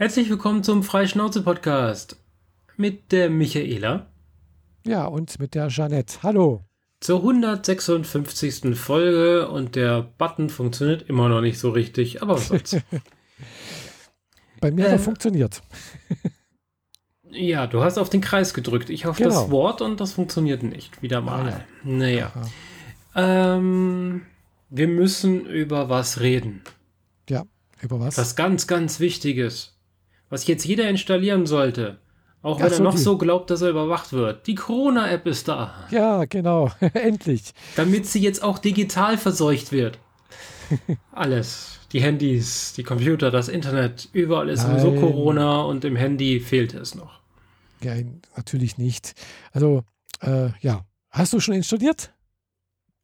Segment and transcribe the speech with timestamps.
[0.00, 2.22] Herzlich willkommen zum Freischnauze-Podcast
[2.76, 4.06] mit der Michaela.
[4.86, 6.22] Ja, und mit der Jeanette.
[6.22, 6.62] Hallo.
[7.00, 8.78] Zur 156.
[8.78, 12.76] Folge und der Button funktioniert immer noch nicht so richtig, aber was soll's.
[14.60, 15.62] Bei mir äh, hat er funktioniert.
[17.32, 18.90] ja, du hast auf den Kreis gedrückt.
[18.90, 19.30] Ich auf genau.
[19.30, 21.02] das Wort und das funktioniert nicht.
[21.02, 21.42] Wieder mal.
[21.42, 21.64] Ah, ja.
[21.82, 22.32] Naja.
[23.16, 24.26] Ähm,
[24.70, 26.62] wir müssen über was reden.
[27.28, 27.42] Ja,
[27.82, 28.16] über was?
[28.16, 29.74] Was ganz, ganz Wichtiges.
[30.30, 31.98] Was jetzt jeder installieren sollte.
[32.42, 33.00] Auch wenn so, er noch die.
[33.00, 34.46] so glaubt, dass er überwacht wird.
[34.46, 35.74] Die Corona-App ist da.
[35.90, 36.70] Ja, genau.
[36.80, 37.52] Endlich.
[37.76, 39.98] Damit sie jetzt auch digital verseucht wird.
[41.12, 41.80] Alles.
[41.92, 44.78] Die Handys, die Computer, das Internet, überall ist Nein.
[44.78, 47.20] sowieso Corona und im Handy fehlt es noch.
[47.82, 47.94] Ja,
[48.36, 49.14] natürlich nicht.
[49.52, 49.84] Also,
[50.20, 50.84] äh, ja.
[51.10, 52.12] Hast du schon installiert?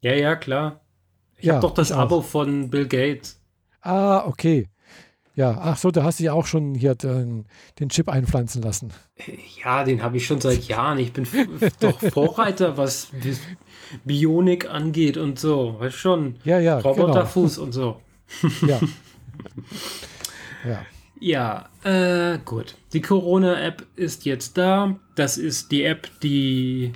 [0.01, 0.81] Ja, ja, klar.
[1.39, 3.41] Ich ja, habe doch das Abo von Bill Gates.
[3.81, 4.69] Ah, okay.
[5.37, 7.47] Ja, ach so, da hast du ja auch schon hier den,
[7.81, 8.93] den Chip einpflanzen lassen.
[9.65, 10.99] Ja, den habe ich schon seit Jahren.
[10.99, 11.27] Ich bin
[11.81, 13.09] doch Vorreiter, was
[14.05, 15.75] Bionik angeht und so.
[15.79, 16.37] Weißt schon.
[16.45, 16.79] Ja, ja.
[16.79, 17.67] Roboterfuß genau.
[17.67, 18.01] und so.
[18.67, 18.81] Ja.
[20.69, 20.87] ja.
[21.21, 22.75] Ja, äh, gut.
[22.93, 24.97] Die Corona-App ist jetzt da.
[25.15, 26.93] Das ist die App, die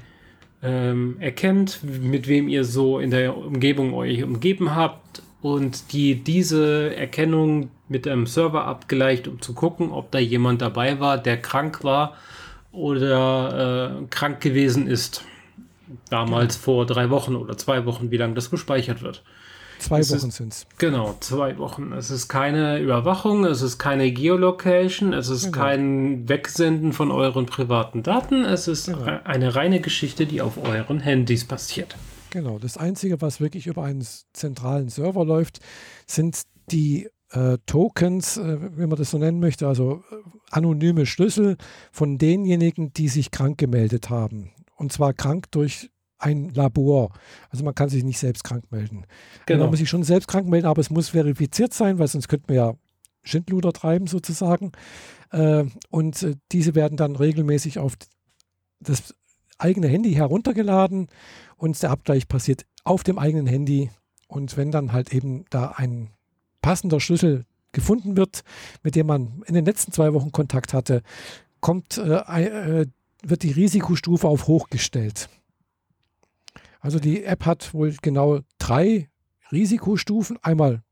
[0.62, 6.94] ähm, erkennt, mit wem ihr so in der Umgebung euch umgeben habt und die diese
[6.94, 11.84] Erkennung mit einem Server abgleicht, um zu gucken, ob da jemand dabei war, der krank
[11.84, 12.16] war
[12.72, 15.24] oder äh, krank gewesen ist.
[16.10, 16.62] Damals ja.
[16.62, 19.22] vor drei Wochen oder zwei Wochen, wie lange das gespeichert wird.
[19.78, 20.66] Zwei es Wochen sind es.
[20.78, 21.92] Genau, zwei Wochen.
[21.92, 25.58] Es ist keine Überwachung, es ist keine Geolocation, es ist genau.
[25.58, 29.20] kein Wegsenden von euren privaten Daten, es ist genau.
[29.24, 31.96] eine reine Geschichte, die auf euren Handys passiert.
[32.30, 35.60] Genau, das Einzige, was wirklich über einen zentralen Server läuft,
[36.06, 40.16] sind die äh, Tokens, äh, wenn man das so nennen möchte, also äh,
[40.50, 41.56] anonyme Schlüssel
[41.92, 44.52] von denjenigen, die sich krank gemeldet haben.
[44.76, 47.12] Und zwar krank durch ein Labor.
[47.50, 49.04] Also man kann sich nicht selbst krank melden.
[49.46, 49.64] Genau.
[49.64, 52.46] Man muss sich schon selbst krank melden, aber es muss verifiziert sein, weil sonst könnte
[52.48, 52.74] man ja
[53.22, 54.72] Schindluder treiben sozusagen.
[55.30, 57.94] Äh, und äh, diese werden dann regelmäßig auf
[58.80, 59.14] das
[59.58, 61.08] eigene Handy heruntergeladen
[61.58, 63.90] und der Abgleich passiert auf dem eigenen Handy.
[64.28, 66.10] Und wenn dann halt eben da ein
[66.62, 68.42] passender Schlüssel gefunden wird,
[68.82, 71.02] mit dem man in den letzten zwei Wochen Kontakt hatte,
[71.60, 72.86] kommt, äh, äh,
[73.22, 75.28] wird die Risikostufe auf hoch gestellt.
[76.80, 79.08] Also die App hat wohl genau drei
[79.50, 80.38] Risikostufen.
[80.42, 80.82] Einmal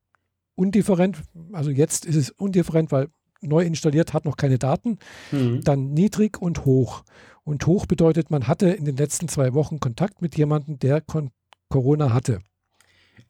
[0.54, 1.22] undifferent,
[1.52, 3.08] also jetzt ist es undifferent, weil
[3.40, 4.98] neu installiert hat noch keine Daten.
[5.30, 5.62] Mhm.
[5.62, 7.04] Dann niedrig und hoch.
[7.46, 11.00] Und hoch bedeutet, man hatte in den letzten zwei Wochen Kontakt mit jemandem, der
[11.68, 12.40] Corona hatte.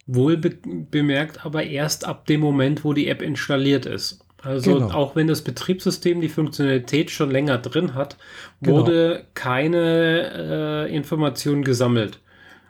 [0.06, 0.56] Wohl be
[0.90, 4.24] bemerkt, aber erst ab dem Moment, wo die App installiert ist.
[4.40, 4.90] Also genau.
[4.92, 8.16] auch wenn das Betriebssystem die Funktionalität schon länger drin hat,
[8.62, 8.78] genau.
[8.78, 9.26] wurde genau.
[9.34, 12.20] keine äh, Information gesammelt.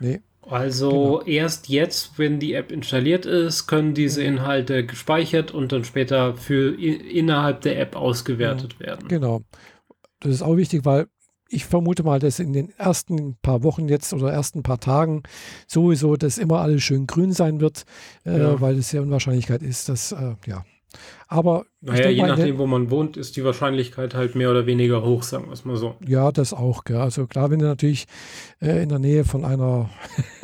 [0.01, 0.23] Nee.
[0.43, 1.23] Also genau.
[1.23, 4.39] erst jetzt, wenn die App installiert ist, können diese mhm.
[4.39, 9.07] Inhalte gespeichert und dann später für innerhalb der App ausgewertet ja, werden.
[9.07, 9.43] Genau.
[10.19, 11.07] Das ist auch wichtig, weil
[11.49, 15.23] ich vermute mal, dass in den ersten paar Wochen jetzt oder ersten paar Tagen
[15.67, 17.85] sowieso das immer alles schön grün sein wird,
[18.25, 18.61] äh, ja.
[18.61, 20.65] weil es sehr Unwahrscheinlichkeit ist, dass, äh, ja.
[21.29, 25.23] Aber naja, je nachdem, wo man wohnt, ist die Wahrscheinlichkeit halt mehr oder weniger hoch,
[25.23, 25.97] sagen wir es mal so.
[26.07, 26.85] Ja, das auch.
[26.85, 26.97] Gell.
[26.97, 28.07] Also klar, wenn du natürlich
[28.63, 29.91] äh, in der Nähe von einer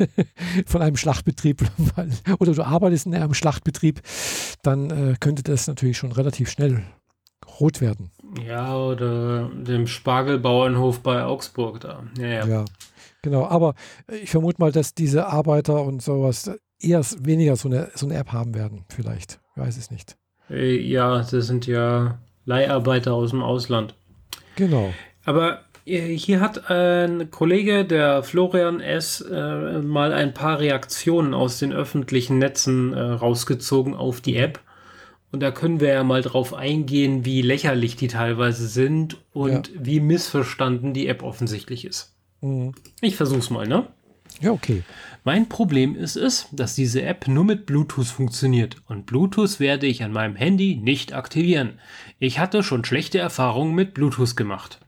[0.65, 1.63] von einem Schlachtbetrieb
[2.39, 4.01] oder du arbeitest in einem Schlachtbetrieb,
[4.61, 6.83] dann äh, könnte das natürlich schon relativ schnell
[7.59, 8.11] rot werden.
[8.41, 12.03] Ja, oder dem Spargelbauernhof bei Augsburg da.
[12.17, 12.45] Ja, ja.
[12.45, 12.65] ja,
[13.21, 13.45] genau.
[13.45, 13.75] Aber
[14.21, 18.31] ich vermute mal, dass diese Arbeiter und sowas eher weniger so eine, so eine App
[18.31, 19.39] haben werden, vielleicht.
[19.55, 20.17] Ich weiß es nicht.
[20.49, 23.95] Äh, ja, das sind ja Leiharbeiter aus dem Ausland.
[24.55, 24.93] Genau.
[25.25, 31.59] Aber äh, hier hat ein Kollege, der Florian S., äh, mal ein paar Reaktionen aus
[31.59, 34.59] den öffentlichen Netzen äh, rausgezogen auf die App.
[35.33, 39.73] Und da können wir ja mal drauf eingehen, wie lächerlich die teilweise sind und ja.
[39.79, 42.15] wie missverstanden die App offensichtlich ist.
[42.41, 42.75] Mhm.
[43.01, 43.87] Ich versuch's mal, ne?
[44.41, 44.83] Ja, okay.
[45.23, 50.03] Mein Problem ist es, dass diese App nur mit Bluetooth funktioniert und Bluetooth werde ich
[50.03, 51.79] an meinem Handy nicht aktivieren.
[52.19, 54.81] Ich hatte schon schlechte Erfahrungen mit Bluetooth gemacht.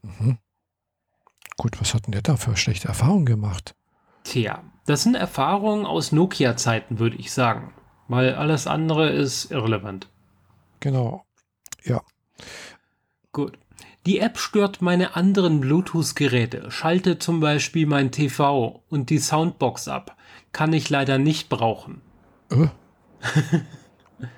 [0.00, 0.38] Mhm.
[1.58, 3.74] Gut, was hat denn der da für schlechte Erfahrungen gemacht?
[4.24, 7.74] Tja, das sind Erfahrungen aus Nokia-Zeiten, würde ich sagen
[8.08, 10.08] weil alles andere ist irrelevant.
[10.80, 11.24] Genau.
[11.84, 12.02] Ja.
[13.32, 13.58] Gut.
[14.04, 20.16] Die App stört meine anderen Bluetooth-Geräte, schaltet zum Beispiel mein TV und die Soundbox ab.
[20.50, 22.00] Kann ich leider nicht brauchen.
[22.50, 22.66] Äh?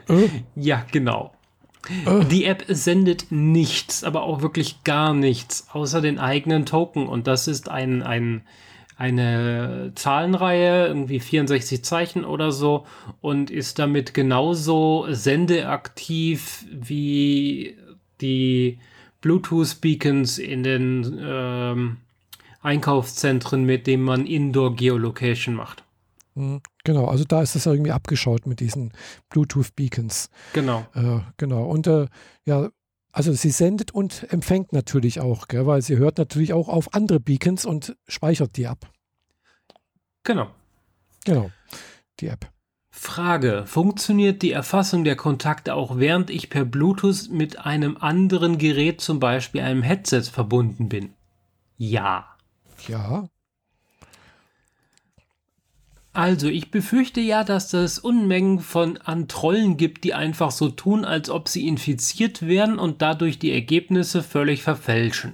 [0.12, 0.28] äh?
[0.54, 1.32] Ja, genau.
[2.06, 2.24] Äh.
[2.26, 7.08] Die App sendet nichts, aber auch wirklich gar nichts, außer den eigenen Token.
[7.08, 8.42] Und das ist ein, ein,
[8.96, 12.86] eine Zahlenreihe, irgendwie 64 Zeichen oder so,
[13.20, 17.76] und ist damit genauso sendeaktiv wie
[18.20, 18.78] die
[19.20, 21.96] Bluetooth-Beacons in den ähm,
[22.62, 25.84] Einkaufszentren, mit denen man Indoor-Geolocation macht.
[26.34, 26.60] Mhm.
[26.84, 28.92] Genau, also da ist es irgendwie abgeschaut mit diesen
[29.30, 30.28] Bluetooth-Beacons.
[30.52, 30.86] Genau.
[30.94, 31.64] Äh, genau.
[31.64, 32.06] Und äh,
[32.44, 32.68] ja,
[33.14, 37.20] also sie sendet und empfängt natürlich auch, gell, weil sie hört natürlich auch auf andere
[37.20, 38.90] Beacons und speichert die ab.
[40.24, 40.50] Genau.
[41.24, 41.50] Genau,
[42.18, 42.50] die App.
[42.90, 49.00] Frage: Funktioniert die Erfassung der Kontakte auch während ich per Bluetooth mit einem anderen Gerät,
[49.00, 51.14] zum Beispiel einem Headset, verbunden bin?
[51.76, 52.36] Ja.
[52.88, 53.28] Ja.
[56.14, 61.04] Also, ich befürchte ja, dass es Unmengen von an Trollen gibt, die einfach so tun,
[61.04, 65.32] als ob sie infiziert wären und dadurch die Ergebnisse völlig verfälschen.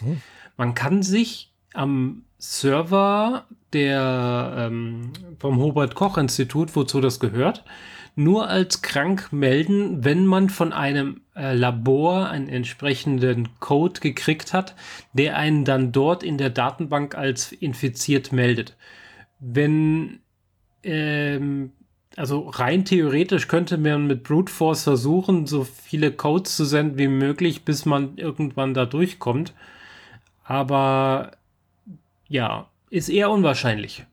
[0.00, 0.20] Mhm.
[0.56, 7.64] Man kann sich am Server der ähm, vom Robert Koch Institut, wozu das gehört,
[8.16, 14.74] nur als krank melden, wenn man von einem äh, Labor einen entsprechenden Code gekriegt hat,
[15.12, 18.76] der einen dann dort in der Datenbank als infiziert meldet
[19.44, 20.20] wenn,
[20.84, 21.72] ähm,
[22.16, 27.08] also rein theoretisch könnte man mit Brute Force versuchen, so viele Codes zu senden wie
[27.08, 29.52] möglich, bis man irgendwann da durchkommt.
[30.44, 31.32] Aber
[32.28, 34.06] ja, ist eher unwahrscheinlich.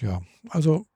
[0.00, 0.20] Ja,
[0.50, 0.86] also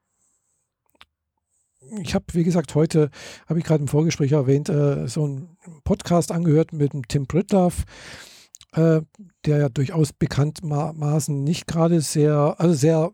[2.03, 3.11] ich habe, wie gesagt, heute,
[3.49, 7.85] habe ich gerade im Vorgespräch erwähnt, äh, so einen Podcast angehört mit dem Tim Brittlaff
[8.73, 9.01] äh,
[9.45, 13.11] der ja durchaus bekanntmaßen nicht gerade sehr, also sehr,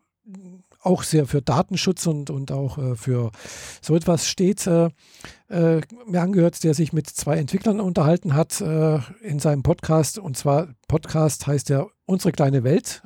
[0.82, 3.32] auch sehr für Datenschutz und, und auch äh, für
[3.80, 4.90] so etwas steht, äh,
[5.48, 10.18] äh, mir angehört, der sich mit zwei Entwicklern unterhalten hat äh, in seinem Podcast.
[10.18, 13.02] Und zwar Podcast heißt ja Unsere kleine Welt,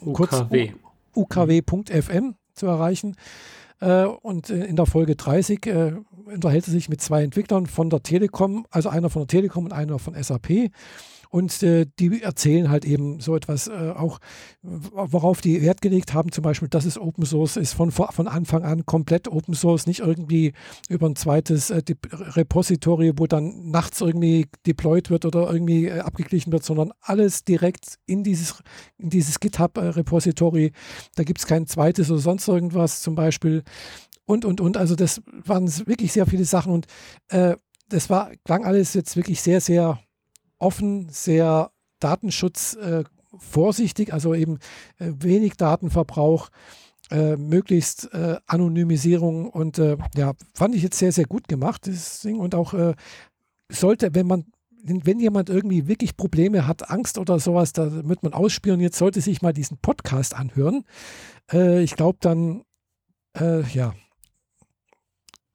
[0.00, 0.72] UKW.
[1.16, 3.16] ukw.fm zu erreichen.
[4.22, 5.94] Und in der Folge 30 äh,
[6.26, 9.72] unterhält er sich mit zwei Entwicklern von der Telekom, also einer von der Telekom und
[9.72, 10.70] einer von SAP.
[11.30, 14.18] Und äh, die erzählen halt eben so etwas äh, auch,
[14.62, 18.64] worauf die Wert gelegt haben, zum Beispiel, dass es Open Source ist, von, von Anfang
[18.64, 20.52] an komplett Open Source, nicht irgendwie
[20.88, 21.82] über ein zweites äh,
[22.12, 27.98] Repository, wo dann nachts irgendwie deployed wird oder irgendwie äh, abgeglichen wird, sondern alles direkt
[28.06, 28.56] in dieses,
[28.98, 30.72] in dieses GitHub-Repository.
[31.14, 33.62] Da gibt es kein zweites oder sonst irgendwas zum Beispiel.
[34.24, 34.76] Und, und, und.
[34.76, 36.86] Also das waren wirklich sehr viele Sachen und
[37.28, 37.54] äh,
[37.88, 40.00] das war, klang alles jetzt wirklich sehr, sehr
[40.60, 44.60] offen, sehr datenschutzvorsichtig, äh, also eben
[44.98, 46.50] äh, wenig Datenverbrauch,
[47.10, 52.20] äh, möglichst äh, Anonymisierung und äh, ja, fand ich jetzt sehr, sehr gut gemacht, das
[52.20, 52.38] Ding.
[52.38, 52.94] Und auch äh,
[53.68, 54.46] sollte, wenn man
[54.82, 59.42] wenn jemand irgendwie wirklich Probleme hat, Angst oder sowas, da wird man ausspioniert, sollte sich
[59.42, 60.84] mal diesen Podcast anhören.
[61.52, 62.62] ich glaube, dann,
[63.38, 63.92] ja,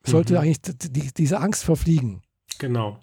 [0.03, 0.39] sollte mhm.
[0.39, 2.21] eigentlich die, diese Angst verfliegen.
[2.59, 2.99] Genau.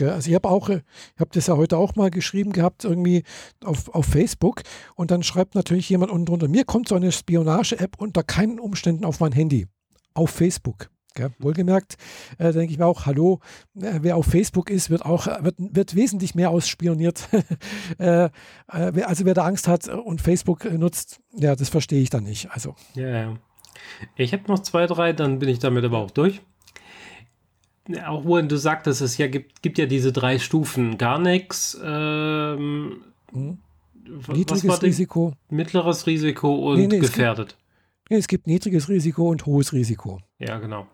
[0.00, 0.82] Also ich habe auch, ich
[1.18, 3.24] habe das ja heute auch mal geschrieben gehabt, irgendwie
[3.64, 4.62] auf, auf Facebook
[4.94, 9.04] und dann schreibt natürlich jemand unten drunter, mir kommt so eine Spionage-App unter keinen Umständen
[9.04, 9.66] auf mein Handy.
[10.14, 10.88] Auf Facebook.
[11.14, 11.30] Gell?
[11.38, 11.96] Wohlgemerkt,
[12.38, 13.40] äh, denke ich mir auch, hallo,
[13.76, 17.28] äh, wer auf Facebook ist, wird auch, wird, wird wesentlich mehr ausspioniert.
[17.98, 18.30] äh, äh
[18.68, 22.50] also wer da Angst hat und Facebook nutzt, ja, das verstehe ich dann nicht.
[22.50, 22.74] Also.
[22.94, 23.34] Ja, ja.
[24.16, 26.40] Ich habe noch zwei, drei, dann bin ich damit aber auch durch
[28.06, 30.98] auch wo du sagtest, es ja gibt, gibt ja diese drei Stufen.
[30.98, 33.58] Gar nichts, ähm, hm.
[34.28, 37.50] niedriges Risiko, mittleres Risiko und nee, nee, gefährdet.
[37.50, 40.20] Es gibt, nee, es gibt niedriges Risiko und hohes Risiko.
[40.38, 40.86] Ja, genau.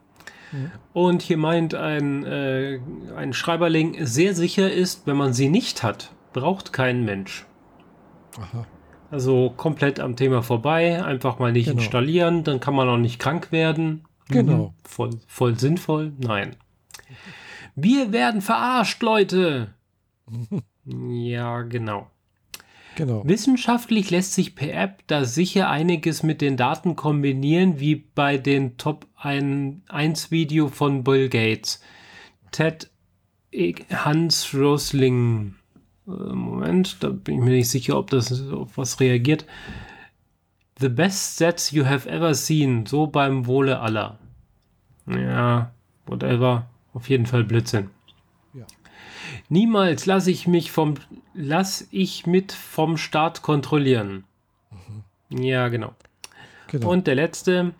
[0.50, 0.70] Hm.
[0.94, 2.80] Und hier meint ein, äh,
[3.16, 7.44] ein Schreiberling, sehr sicher ist, wenn man sie nicht hat, braucht kein Mensch.
[8.38, 8.66] Aha.
[9.10, 11.80] Also komplett am Thema vorbei, einfach mal nicht genau.
[11.80, 14.04] installieren, dann kann man auch nicht krank werden.
[14.28, 14.68] Genau.
[14.68, 14.72] Mhm.
[14.84, 16.12] Voll, voll sinnvoll?
[16.18, 16.56] Nein.
[17.74, 19.74] Wir werden verarscht, Leute.
[20.84, 22.10] ja, genau.
[22.96, 23.22] Genau.
[23.24, 28.76] Wissenschaftlich lässt sich per App da sicher einiges mit den Daten kombinieren, wie bei den
[28.76, 31.80] Top 1 Video von Bill Gates.
[32.50, 32.90] Ted
[33.92, 35.54] Hans Rosling.
[36.08, 39.46] Äh, Moment, da bin ich mir nicht sicher, ob das auf was reagiert.
[40.80, 44.18] The best sets you have ever seen, so beim Wohle aller.
[45.06, 45.70] Ja,
[46.06, 46.68] whatever.
[46.98, 47.90] Auf jeden Fall Blödsinn.
[48.54, 48.66] Ja.
[49.48, 50.94] Niemals lasse ich mich vom
[51.32, 54.24] lass ich mit vom Staat kontrollieren.
[55.30, 55.42] Mhm.
[55.42, 55.94] Ja, genau.
[56.66, 56.90] genau.
[56.90, 57.72] Und der letzte,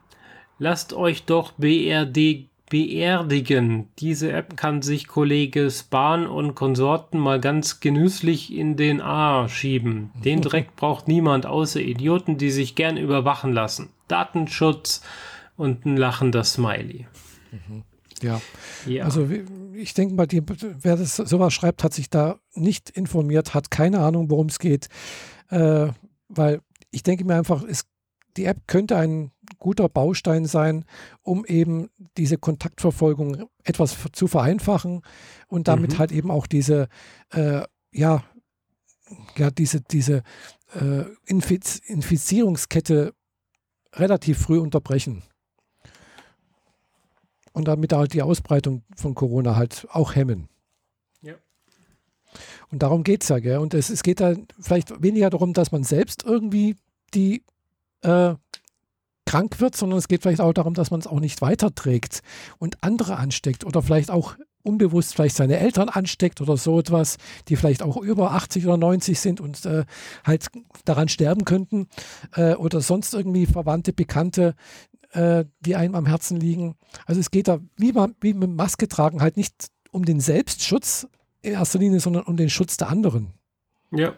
[0.61, 3.89] lasst euch doch BRD beerdigen.
[3.99, 10.13] Diese App kann sich Kollege Spahn und Konsorten mal ganz genüsslich in den A schieben.
[10.25, 13.89] Den Dreck braucht niemand außer Idioten, die sich gern überwachen lassen.
[14.07, 15.03] Datenschutz
[15.57, 17.07] und ein lachender Smiley.
[18.23, 18.41] Ja.
[18.87, 19.05] ja.
[19.05, 19.29] Also
[19.75, 24.01] ich denke mal, die, wer das sowas schreibt, hat sich da nicht informiert, hat keine
[24.01, 24.89] Ahnung, worum es geht.
[25.51, 25.89] Äh,
[26.29, 26.61] weil
[26.91, 27.85] ich denke mir einfach, es,
[28.37, 30.85] die App könnte ein guter Baustein sein,
[31.23, 35.03] um eben diese Kontaktverfolgung etwas zu vereinfachen
[35.49, 35.99] und damit mhm.
[35.99, 36.89] halt eben auch diese,
[37.31, 38.23] äh, ja,
[39.37, 40.23] ja, diese, diese
[40.75, 43.15] äh, Infiz Infizierungskette
[43.95, 45.23] relativ früh unterbrechen.
[47.59, 50.49] Und damit halt die Ausbreitung von Corona halt auch hemmen.
[51.23, 51.35] Ja.
[52.71, 53.59] Und darum geht es ja, gell?
[53.59, 56.77] Und es, es geht da vielleicht weniger darum, dass man selbst irgendwie
[57.15, 57.43] die
[58.03, 58.37] äh,
[59.27, 62.21] krank wird, sondern es geht vielleicht auch darum, dass man es auch nicht weiterträgt
[62.59, 67.17] und andere ansteckt oder vielleicht auch unbewusst vielleicht seine Eltern ansteckt oder so etwas,
[67.49, 69.85] die vielleicht auch über 80 oder 90 sind und äh,
[70.25, 70.47] halt
[70.85, 71.89] daran sterben könnten
[72.37, 74.55] äh, oder sonst irgendwie Verwandte, Bekannte,
[75.13, 76.77] äh, die einem am Herzen liegen.
[77.07, 81.07] Also es geht da wie, man, wie mit Maske tragen halt nicht um den Selbstschutz
[81.43, 83.33] in erster Linie, sondern um den Schutz der anderen.
[83.91, 84.15] Ja,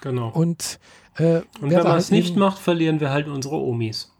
[0.00, 0.30] genau.
[0.30, 0.78] Und,
[1.16, 4.12] äh, und wenn man es nicht macht, verlieren wir halt unsere Omis.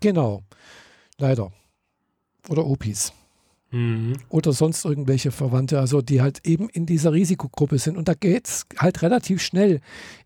[0.00, 0.42] Genau,
[1.18, 1.52] leider.
[2.48, 3.12] Oder Opis.
[3.70, 4.14] Mhm.
[4.30, 7.98] Oder sonst irgendwelche Verwandte, also die halt eben in dieser Risikogruppe sind.
[7.98, 9.80] Und da geht es halt relativ schnell.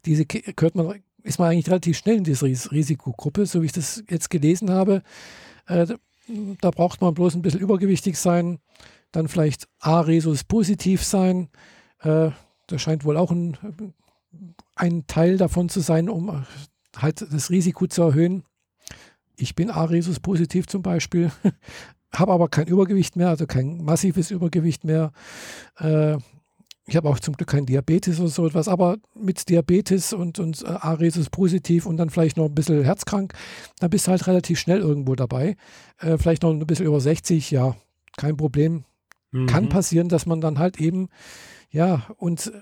[0.04, 4.02] Diese gehört man, ist man eigentlich relativ schnell in dieser Risikogruppe, so wie ich das
[4.08, 5.02] jetzt gelesen habe.
[5.66, 5.86] Äh,
[6.60, 8.58] da braucht man bloß ein bisschen übergewichtig sein,
[9.10, 11.48] dann vielleicht A-Resus positiv sein.
[12.00, 12.30] Äh,
[12.66, 13.56] das scheint wohl auch ein,
[14.76, 16.44] ein Teil davon zu sein, um
[16.96, 18.44] halt das Risiko zu erhöhen.
[19.36, 21.30] Ich bin A-Resus positiv zum Beispiel,
[22.14, 25.12] habe aber kein Übergewicht mehr, also kein massives Übergewicht mehr.
[25.78, 26.18] Äh,
[26.86, 30.62] ich habe auch zum Glück kein Diabetes oder so etwas, aber mit Diabetes und, und
[30.62, 33.34] äh, A-Resus positiv und dann vielleicht noch ein bisschen herzkrank,
[33.78, 35.56] dann bist du halt relativ schnell irgendwo dabei.
[35.98, 37.76] Äh, vielleicht noch ein bisschen über 60, ja,
[38.16, 38.84] kein Problem.
[39.30, 39.46] Mhm.
[39.46, 41.08] Kann passieren, dass man dann halt eben,
[41.70, 42.52] ja, und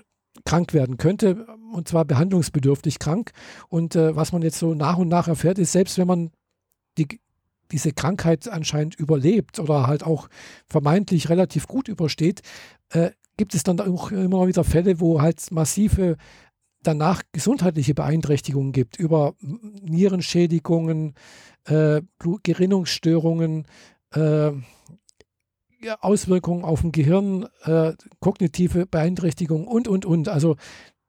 [0.45, 3.31] krank werden könnte, und zwar behandlungsbedürftig krank.
[3.69, 6.31] Und äh, was man jetzt so nach und nach erfährt, ist, selbst wenn man
[6.97, 7.19] die,
[7.71, 10.29] diese Krankheit anscheinend überlebt oder halt auch
[10.67, 12.41] vermeintlich relativ gut übersteht,
[12.89, 13.11] äh,
[13.41, 16.15] gibt es dann auch immer wieder Fälle, wo halt massive
[16.83, 21.15] danach gesundheitliche Beeinträchtigungen gibt, über Nierenschädigungen,
[21.65, 22.03] äh,
[22.43, 23.65] Gerinnungsstörungen,
[24.13, 24.51] äh,
[26.01, 30.29] Auswirkungen auf dem Gehirn, äh, kognitive Beeinträchtigungen und, und, und.
[30.29, 30.55] Also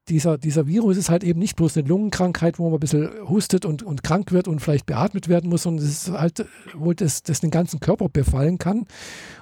[0.09, 3.67] dieser, dieser Virus ist halt eben nicht bloß eine Lungenkrankheit, wo man ein bisschen hustet
[3.67, 7.23] und, und krank wird und vielleicht beatmet werden muss, sondern es ist halt, wo das,
[7.25, 8.87] das den ganzen Körper befallen kann.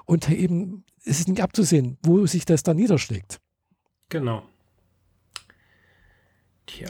[0.06, 3.40] Und eben es ist nicht abzusehen, wo sich das dann niederschlägt.
[4.08, 4.42] Genau.
[6.66, 6.88] Tja.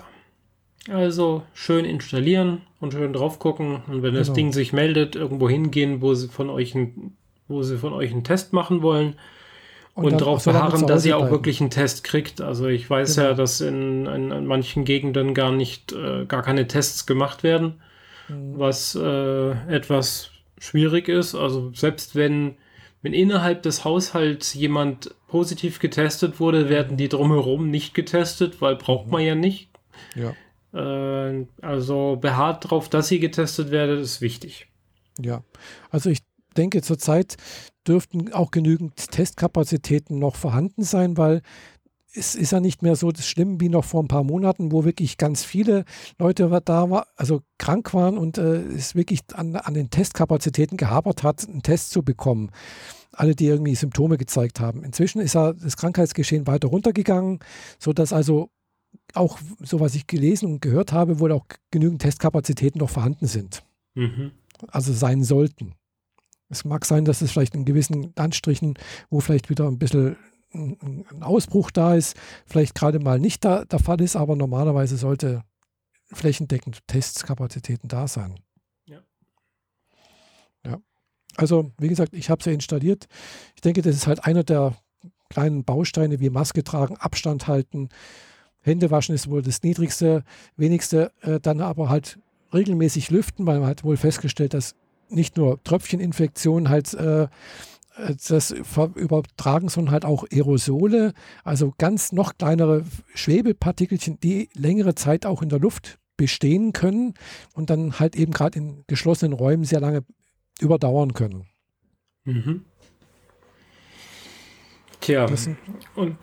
[0.89, 3.83] Also schön installieren und schön drauf gucken.
[3.87, 4.19] Und wenn genau.
[4.19, 7.17] das Ding sich meldet, irgendwo hingehen, wo sie von euch ein,
[7.49, 9.17] wo sie von euch einen Test machen wollen
[9.95, 11.35] und, und darauf beharren, dass ihr auch bleiben.
[11.35, 12.41] wirklich einen Test kriegt.
[12.43, 13.29] Also ich weiß genau.
[13.29, 17.81] ja, dass in, in, in, manchen Gegenden gar nicht, äh, gar keine Tests gemacht werden,
[18.29, 18.59] mhm.
[18.59, 21.35] was äh, etwas schwierig ist.
[21.35, 22.57] Also selbst wenn,
[23.03, 29.11] wenn innerhalb des Haushalts jemand positiv getestet wurde, werden die drumherum nicht getestet, weil braucht
[29.11, 29.71] man ja nicht.
[30.15, 30.35] Ja.
[30.73, 34.67] Äh, also beharrt darauf, dass ihr getestet werdet, ist wichtig.
[35.19, 35.43] Ja,
[35.91, 36.21] also ich
[36.57, 37.37] denke zurzeit
[37.87, 41.43] dürften auch genügend Testkapazitäten noch vorhanden sein, weil
[42.15, 45.17] es ist ja nicht mehr so schlimm wie noch vor ein paar Monaten, wo wirklich
[45.17, 45.85] ganz viele
[46.19, 51.23] Leute da war, also krank waren und äh, es wirklich an, an den Testkapazitäten gehabert
[51.23, 52.51] hat, einen Test zu bekommen.
[53.13, 54.85] Alle, die irgendwie Symptome gezeigt haben.
[54.85, 57.41] Inzwischen ist ja das Krankheitsgeschehen weiter runtergegangen,
[57.79, 58.51] sodass also
[59.15, 63.63] auch, so was ich gelesen und gehört habe, wohl auch genügend Testkapazitäten noch vorhanden sind.
[63.95, 64.33] Mhm.
[64.69, 65.75] Also sein sollten.
[66.49, 68.75] Es mag sein, dass es vielleicht in gewissen Landstrichen,
[69.09, 70.17] wo vielleicht wieder ein bisschen
[70.53, 72.17] ein Ausbruch da ist,
[72.47, 75.43] vielleicht gerade mal nicht da, der Fall ist, aber normalerweise sollte
[76.13, 78.41] flächendeckend Testskapazitäten da sein.
[78.87, 78.99] Ja.
[80.65, 80.79] Ja.
[81.37, 83.07] Also, wie gesagt, ich habe sie installiert.
[83.55, 84.77] Ich denke, das ist halt einer der
[85.29, 87.89] kleinen Bausteine wie Maske tragen, Abstand halten.
[88.61, 90.25] Hände waschen ist wohl das niedrigste,
[90.57, 92.19] wenigste, äh, dann aber halt
[92.53, 94.75] regelmäßig lüften, weil man hat wohl festgestellt, dass
[95.09, 97.29] nicht nur Tröpfcheninfektionen halt äh,
[98.29, 101.13] das übertragen, sondern halt auch Aerosole,
[101.45, 107.15] also ganz noch kleinere Schwebepartikelchen, die längere Zeit auch in der Luft bestehen können
[107.55, 110.05] und dann halt eben gerade in geschlossenen Räumen sehr lange
[110.61, 111.47] überdauern können.
[112.25, 112.65] Mhm.
[115.01, 115.27] Tja,
[115.95, 116.19] und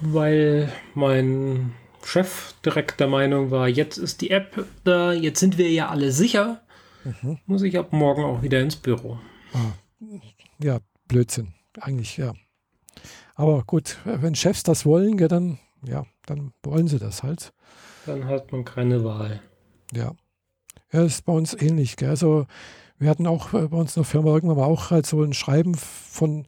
[0.00, 5.70] weil mein Chef direkt der Meinung war, jetzt ist die App da, jetzt sind wir
[5.70, 6.62] ja alle sicher,
[7.04, 7.38] mhm.
[7.44, 9.18] muss ich ab morgen auch wieder ins Büro.
[9.52, 9.72] Ah,
[10.58, 11.54] ja, Blödsinn.
[11.80, 12.32] Eigentlich, ja.
[13.34, 17.52] Aber gut, wenn Chefs das wollen, ja, dann, ja, dann wollen sie das halt.
[18.06, 19.42] Dann hat man keine Wahl.
[19.92, 20.14] Ja.
[20.92, 21.96] Ja, ist bei uns ähnlich.
[21.96, 22.10] Gell?
[22.10, 22.46] Also,
[22.98, 25.74] wir hatten auch bei uns in der Firma irgendwann mal auch halt so ein Schreiben
[25.74, 26.46] von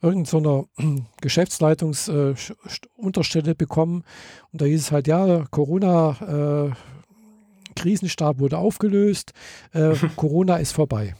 [0.00, 0.78] irgendeiner so
[1.20, 4.04] Geschäftsleitungsunterstelle äh, bekommen.
[4.52, 6.70] Und da hieß es halt, ja, Corona, äh,
[7.74, 9.32] Krisenstab wurde aufgelöst,
[9.72, 11.16] äh, Corona ist vorbei.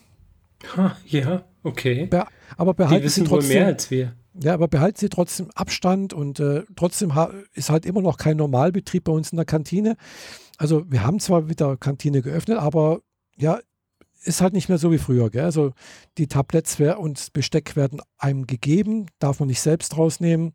[1.07, 2.07] Ja, okay.
[2.07, 4.15] Be aber behalten Die wissen Sie trotzdem, wohl mehr als wir.
[4.41, 7.13] Ja, aber behalten Sie trotzdem Abstand und äh, trotzdem
[7.55, 9.97] ist halt immer noch kein Normalbetrieb bei uns in der Kantine.
[10.57, 13.01] Also wir haben zwar wieder Kantine geöffnet, aber
[13.37, 13.59] ja,
[14.23, 15.31] ist halt nicht mehr so wie früher.
[15.31, 15.45] Gell?
[15.45, 15.73] Also
[16.19, 20.55] die Tabletts und Besteck werden einem gegeben, darf man nicht selbst rausnehmen.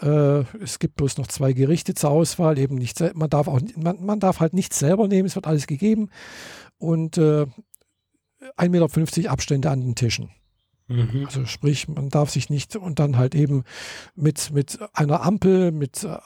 [0.00, 4.04] Äh, es gibt bloß noch zwei Gerichte zur Auswahl, eben nicht, man darf auch, man,
[4.04, 6.10] man darf halt nichts selber nehmen, es wird alles gegeben.
[6.78, 7.46] Und äh,
[8.56, 10.30] 1,50 Meter Abstände an den Tischen.
[10.88, 11.24] Mhm.
[11.26, 13.64] Also sprich, man darf sich nicht und dann halt eben
[14.14, 16.18] mit, mit einer Ampel, mit äh,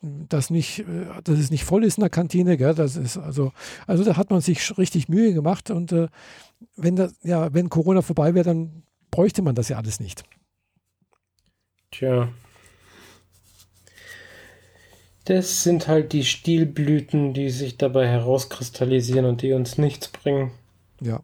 [0.00, 2.74] das nicht, äh, dass es nicht voll ist in der Kantine, gell?
[2.74, 3.52] Das ist also,
[3.86, 6.08] also da hat man sich richtig Mühe gemacht und äh,
[6.76, 10.24] wenn das, ja, wenn Corona vorbei wäre, dann bräuchte man das ja alles nicht.
[11.90, 12.28] Tja.
[15.24, 20.50] Das sind halt die Stilblüten, die sich dabei herauskristallisieren und die uns nichts bringen.
[21.00, 21.20] Ja,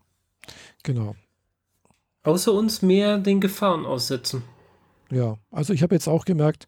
[0.83, 1.15] genau.
[2.23, 4.43] Außer uns mehr den Gefahren aussetzen.
[5.11, 6.67] Ja, also ich habe jetzt auch gemerkt,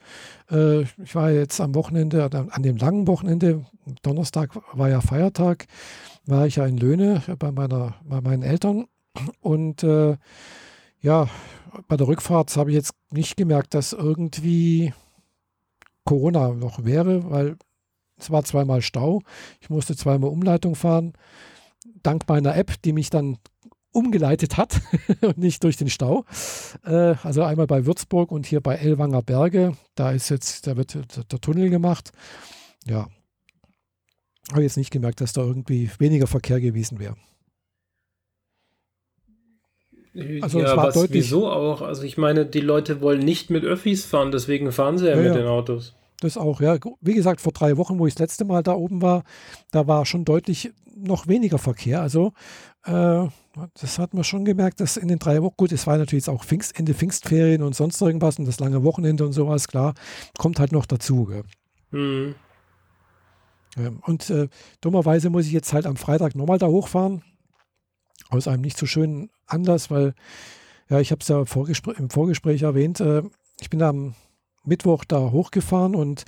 [0.50, 3.66] äh, ich war jetzt am Wochenende, an dem langen Wochenende,
[4.02, 5.66] Donnerstag war ja Feiertag,
[6.24, 8.86] war ich ja in Löhne bei, meiner, bei meinen Eltern
[9.40, 10.16] und äh,
[11.02, 11.28] ja,
[11.86, 14.94] bei der Rückfahrt habe ich jetzt nicht gemerkt, dass irgendwie
[16.04, 17.56] Corona noch wäre, weil
[18.18, 19.22] es war zweimal Stau,
[19.60, 21.12] ich musste zweimal Umleitung fahren.
[22.02, 23.38] Dank meiner App, die mich dann
[23.92, 24.80] umgeleitet hat
[25.20, 26.24] und nicht durch den Stau.
[26.84, 29.76] Äh, also einmal bei Würzburg und hier bei Ellwanger Berge.
[29.94, 32.12] Da ist jetzt, da wird der Tunnel gemacht.
[32.86, 33.08] Ja.
[34.50, 37.16] Habe jetzt nicht gemerkt, dass da irgendwie weniger Verkehr gewesen wäre.
[40.40, 41.24] Also ja, was, deutlich.
[41.24, 41.82] Wieso auch?
[41.82, 45.22] Also ich meine, die Leute wollen nicht mit Öffis fahren, deswegen fahren sie ja, ja
[45.22, 45.94] mit den Autos.
[46.20, 46.76] Das auch, ja.
[47.00, 49.24] Wie gesagt, vor drei Wochen, wo ich das letzte Mal da oben war,
[49.70, 52.02] da war schon deutlich noch weniger Verkehr.
[52.02, 52.32] Also
[52.84, 53.26] äh,
[53.80, 56.44] das hat man schon gemerkt, dass in den drei Wochen, gut, es war natürlich auch
[56.44, 59.94] Pfingst, Ende Pfingstferien und sonst irgendwas und das lange Wochenende und sowas, klar,
[60.38, 61.30] kommt halt noch dazu.
[61.90, 62.34] Mhm.
[63.76, 64.48] Ja, und äh,
[64.80, 67.22] dummerweise muss ich jetzt halt am Freitag nochmal da hochfahren.
[68.28, 70.14] Aus einem nicht so schönen Anlass, weil,
[70.88, 73.22] ja, ich habe es ja Vorgespr im Vorgespräch erwähnt, äh,
[73.60, 74.14] ich bin am
[74.64, 76.24] Mittwoch da hochgefahren und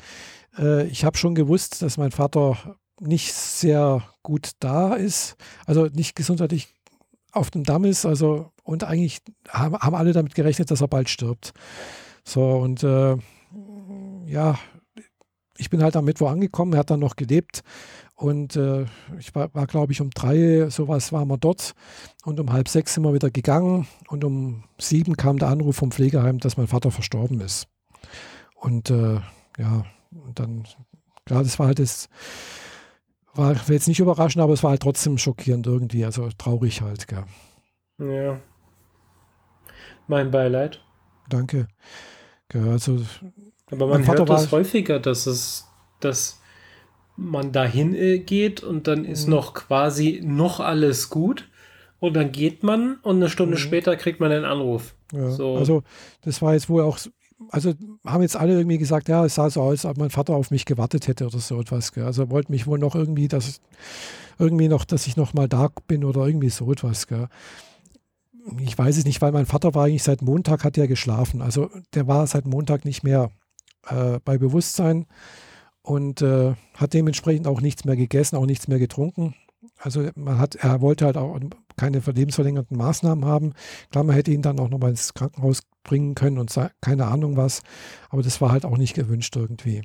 [0.58, 6.14] äh, ich habe schon gewusst, dass mein Vater nicht sehr gut da ist, also nicht
[6.14, 6.74] gesundheitlich
[7.32, 11.08] auf dem Damm ist, also und eigentlich haben, haben alle damit gerechnet, dass er bald
[11.08, 11.52] stirbt.
[12.24, 13.16] So und äh,
[14.26, 14.58] ja,
[15.58, 17.62] ich bin halt am Mittwoch angekommen, er hat dann noch gelebt
[18.14, 18.86] und äh,
[19.18, 21.74] ich war, war glaube ich, um drei, sowas waren wir dort
[22.24, 25.90] und um halb sechs sind wir wieder gegangen und um sieben kam der Anruf vom
[25.90, 27.66] Pflegeheim, dass mein Vater verstorben ist.
[28.54, 29.20] Und äh,
[29.58, 30.64] ja, und dann,
[31.24, 32.08] klar, das war halt das,
[33.34, 37.24] war jetzt nicht überraschend, aber es war halt trotzdem schockierend irgendwie, also traurig halt, gell.
[37.98, 38.40] Ja.
[40.06, 40.80] Mein Beileid.
[41.28, 41.68] Danke.
[42.48, 42.98] Gell, also,
[43.70, 45.66] aber man hört das häufiger, dass es,
[46.00, 46.40] dass
[47.16, 49.34] man dahin äh, geht und dann ist mhm.
[49.34, 51.48] noch quasi noch alles gut
[52.00, 53.60] und dann geht man und eine Stunde mhm.
[53.60, 54.94] später kriegt man einen Anruf.
[55.12, 55.56] Ja, so.
[55.56, 55.82] Also
[56.22, 56.98] das war jetzt wohl auch
[57.50, 57.72] also
[58.04, 60.50] haben jetzt alle irgendwie gesagt, ja, es sah so aus, als ob mein Vater auf
[60.50, 61.92] mich gewartet hätte oder so etwas.
[61.92, 62.04] Gell.
[62.04, 63.60] Also wollte mich wohl noch irgendwie, dass
[64.38, 67.06] irgendwie noch, dass ich noch mal da bin oder irgendwie so etwas.
[67.06, 67.28] Gell.
[68.60, 71.42] Ich weiß es nicht, weil mein Vater war eigentlich seit Montag hat er geschlafen.
[71.42, 73.30] Also der war seit Montag nicht mehr
[73.86, 75.06] äh, bei Bewusstsein
[75.82, 79.34] und äh, hat dementsprechend auch nichts mehr gegessen, auch nichts mehr getrunken.
[79.82, 81.38] Also man hat, er wollte halt auch
[81.76, 83.52] keine lebensverlängernden Maßnahmen haben.
[83.90, 87.62] Klar, man hätte ihn dann auch nochmal ins Krankenhaus bringen können und keine Ahnung was,
[88.08, 89.82] aber das war halt auch nicht gewünscht irgendwie.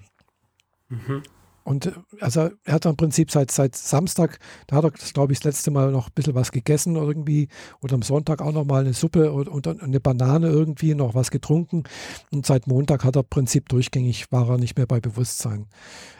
[0.90, 1.24] Mhm.
[1.64, 5.40] Und äh, also er hat im Prinzip seit, seit Samstag, da hat er, glaube ich,
[5.40, 7.50] das letzte Mal noch ein bisschen was gegessen irgendwie
[7.82, 11.30] oder am Sonntag auch noch mal eine Suppe und, und eine Banane irgendwie, noch was
[11.30, 11.84] getrunken.
[12.32, 15.66] Und seit Montag hat er im Prinzip durchgängig, war er nicht mehr bei Bewusstsein.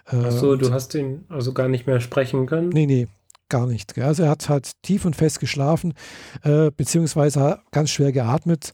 [0.08, 0.18] Äh,
[0.58, 2.70] du hast ihn also gar nicht mehr sprechen können?
[2.70, 3.08] Nee, nee,
[3.50, 3.94] gar nicht.
[3.94, 4.06] Gell?
[4.06, 5.94] Also er hat halt tief und fest geschlafen,
[6.44, 8.74] äh, beziehungsweise ganz schwer geatmet.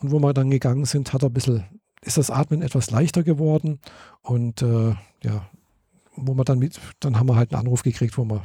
[0.00, 1.64] Und wo wir dann gegangen sind, hat er ein bisschen
[2.04, 3.80] ist das Atmen etwas leichter geworden
[4.22, 5.48] und äh, ja,
[6.16, 8.42] wo wir dann mit, dann haben wir halt einen Anruf gekriegt, wo wir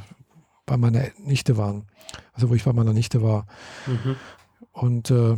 [0.66, 1.86] bei meiner Nichte waren.
[2.32, 3.46] Also wo ich bei meiner Nichte war.
[3.86, 4.16] Mhm.
[4.72, 5.36] Und äh,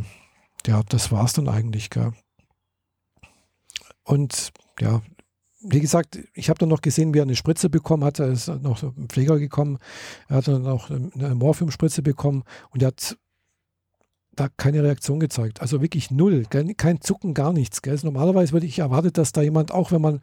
[0.65, 2.13] ja, das war es dann eigentlich, gell.
[4.03, 5.01] Und ja,
[5.63, 8.19] wie gesagt, ich habe dann noch gesehen, wie er eine Spritze bekommen hat.
[8.19, 9.79] Da ist noch ein Pfleger gekommen.
[10.27, 13.17] Er hat dann auch eine Morphiumspritze bekommen und er hat
[14.35, 15.61] da keine Reaktion gezeigt.
[15.61, 17.81] Also wirklich null, kein Zucken, gar nichts.
[17.81, 17.93] Gell?
[17.93, 20.19] Also normalerweise würde ich erwartet, dass da jemand, auch wenn man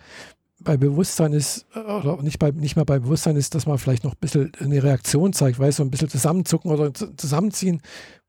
[0.63, 4.13] bei Bewusstsein ist, oder nicht, bei, nicht mehr bei Bewusstsein ist, dass man vielleicht noch
[4.13, 7.81] ein bisschen eine Reaktion zeigt, du, so ein bisschen zusammenzucken oder zusammenziehen.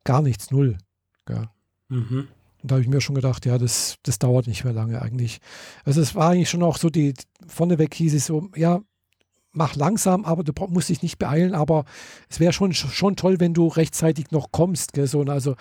[0.04, 0.78] Gar nichts, null.
[1.26, 1.50] Gell?
[1.90, 2.28] Mhm.
[2.62, 5.40] Und da habe ich mir schon gedacht, ja, das, das dauert nicht mehr lange eigentlich.
[5.84, 7.14] Also es war eigentlich schon auch so, die
[7.48, 8.82] vorneweg hieß es so, ja,
[9.54, 11.86] mach langsam, aber du musst dich nicht beeilen, aber
[12.30, 14.94] es wäre schon, schon toll, wenn du rechtzeitig noch kommst.
[14.94, 15.52] Gell, so, also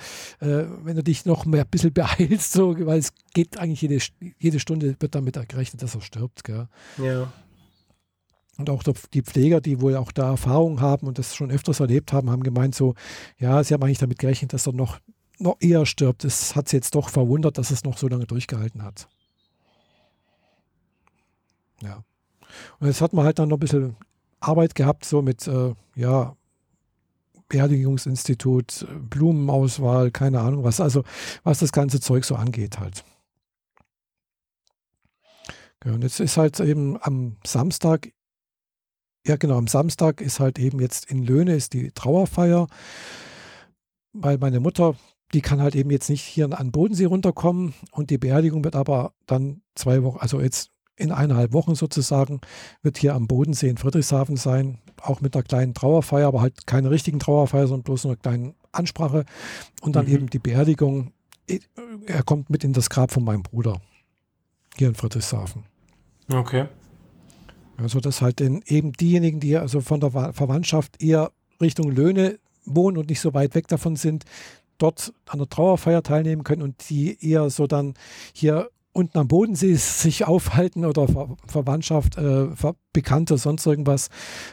[0.40, 3.98] äh, wenn du dich noch mehr ein bisschen beeilst, so, weil es geht eigentlich jede,
[4.38, 6.44] jede Stunde wird damit gerechnet, dass er stirbt.
[6.44, 6.68] Gell.
[6.98, 7.32] Ja.
[8.58, 12.12] Und auch die Pfleger, die wohl auch da Erfahrung haben und das schon öfters erlebt
[12.12, 12.94] haben, haben gemeint so,
[13.38, 14.98] ja, sie haben eigentlich damit gerechnet, dass er noch
[15.40, 16.24] noch eher stirbt.
[16.24, 19.08] Das hat sie jetzt doch verwundert, dass es noch so lange durchgehalten hat.
[21.82, 22.04] Ja.
[22.78, 23.96] Und jetzt hat man halt dann noch ein bisschen
[24.40, 26.36] Arbeit gehabt, so mit, äh, ja,
[27.48, 31.02] Beerdigungsinstitut, Blumenauswahl, keine Ahnung was, also
[31.42, 33.04] was das ganze Zeug so angeht halt.
[35.84, 38.12] Ja, und jetzt ist halt eben am Samstag,
[39.26, 42.68] ja genau, am Samstag ist halt eben jetzt in Löhne ist die Trauerfeier,
[44.12, 44.94] weil meine Mutter
[45.32, 49.12] die kann halt eben jetzt nicht hier an Bodensee runterkommen und die Beerdigung wird aber
[49.26, 52.40] dann zwei Wochen, also jetzt in eineinhalb Wochen sozusagen,
[52.82, 56.90] wird hier am Bodensee in Friedrichshafen sein, auch mit einer kleinen Trauerfeier, aber halt keine
[56.90, 59.24] richtigen Trauerfeier, sondern bloß eine kleine Ansprache
[59.80, 60.12] und dann mhm.
[60.12, 61.12] eben die Beerdigung.
[62.06, 63.80] Er kommt mit in das Grab von meinem Bruder
[64.76, 65.64] hier in Friedrichshafen.
[66.30, 66.66] Okay.
[67.76, 72.98] Also das halt in, eben diejenigen, die also von der Verwandtschaft eher Richtung Löhne wohnen
[72.98, 74.24] und nicht so weit weg davon sind,
[74.82, 77.94] dort an der Trauerfeier teilnehmen können und die eher so dann
[78.32, 82.48] hier unten am Bodensee sich aufhalten oder Ver Verwandtschaft, äh,
[82.92, 84.08] Bekannte, sonst irgendwas,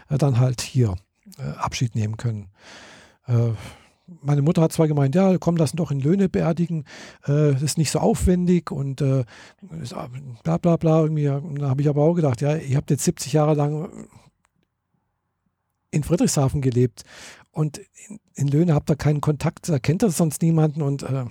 [0.10, 0.96] äh, dann halt hier
[1.40, 2.50] äh, Abschied nehmen können.
[3.28, 3.52] Äh,
[4.22, 6.86] meine Mutter hat zwar gemeint, ja, komm, lass doch in Löhne beerdigen,
[7.26, 9.26] äh, das ist nicht so aufwendig und äh,
[10.44, 11.02] bla bla bla.
[11.02, 14.08] Irgendwie, da habe ich aber auch gedacht, ja, ihr habt jetzt 70 Jahre lang
[15.92, 17.04] in Friedrichshafen gelebt
[17.58, 21.26] und in, in Löhne habt ihr keinen Kontakt, da kennt er sonst niemanden und äh,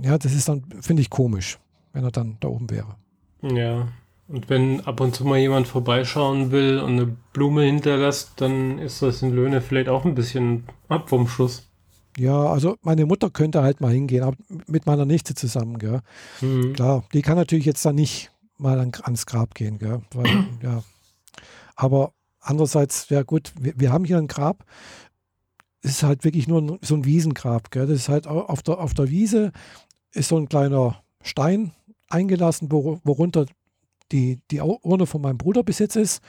[0.00, 1.58] ja, das ist dann, finde ich, komisch,
[1.92, 2.96] wenn er dann da oben wäre.
[3.42, 3.88] Ja,
[4.28, 9.02] und wenn ab und zu mal jemand vorbeischauen will und eine Blume hinterlässt, dann ist
[9.02, 11.68] das in Löhne vielleicht auch ein bisschen ab vom Schuss.
[12.16, 14.36] Ja, also meine Mutter könnte halt mal hingehen, aber
[14.66, 16.00] mit meiner Nichte zusammen, gell.
[16.40, 16.72] Mhm.
[16.72, 20.00] Klar, die kann natürlich jetzt dann nicht mal an, ans Grab gehen, gell.
[20.14, 20.82] Weil, ja.
[21.74, 24.64] Aber andererseits, ja gut, wir, wir haben hier ein Grab,
[25.86, 27.70] ist halt wirklich nur so ein Wiesengrab.
[27.70, 27.86] Gell?
[27.86, 29.52] Das ist halt auf der, auf der Wiese
[30.12, 31.72] ist so ein kleiner Stein
[32.08, 33.46] eingelassen, worunter
[34.12, 36.22] die, die Urne von meinem Bruder bis jetzt ist.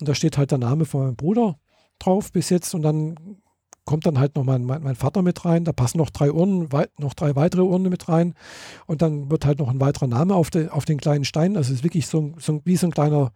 [0.00, 1.58] Und da steht halt der Name von meinem Bruder
[1.98, 2.74] drauf bis jetzt.
[2.74, 3.38] Und dann
[3.84, 5.64] kommt dann halt noch mein, mein, mein Vater mit rein.
[5.64, 8.34] Da passen noch drei Urnen, noch drei weitere Urnen mit rein.
[8.86, 11.56] Und dann wird halt noch ein weiterer Name auf, de, auf den kleinen Stein.
[11.56, 13.32] Also es ist wirklich so, so wie so ein kleiner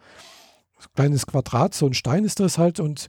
[0.94, 2.80] kleines Quadrat, so ein Stein ist das halt.
[2.80, 3.08] Und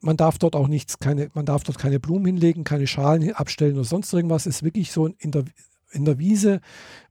[0.00, 3.74] man darf dort auch nichts, keine, man darf dort keine Blumen hinlegen, keine Schalen abstellen
[3.74, 4.46] oder sonst irgendwas.
[4.46, 5.44] Es ist wirklich so in der,
[5.90, 6.60] in der Wiese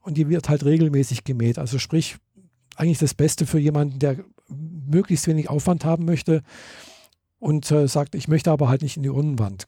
[0.00, 1.58] und die wird halt regelmäßig gemäht.
[1.58, 2.16] Also sprich,
[2.76, 6.42] eigentlich das Beste für jemanden, der möglichst wenig Aufwand haben möchte
[7.38, 9.66] und äh, sagt, ich möchte aber halt nicht in die Urnenwand.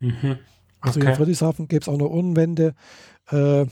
[0.00, 0.12] Mhm.
[0.12, 0.38] Okay.
[0.80, 2.74] Also in Friedrichshafen gäbe es auch noch Urnenwände,
[3.30, 3.66] äh,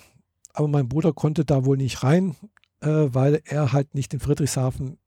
[0.52, 2.36] aber mein Bruder konnte da wohl nicht rein,
[2.80, 4.98] äh, weil er halt nicht in Friedrichshafen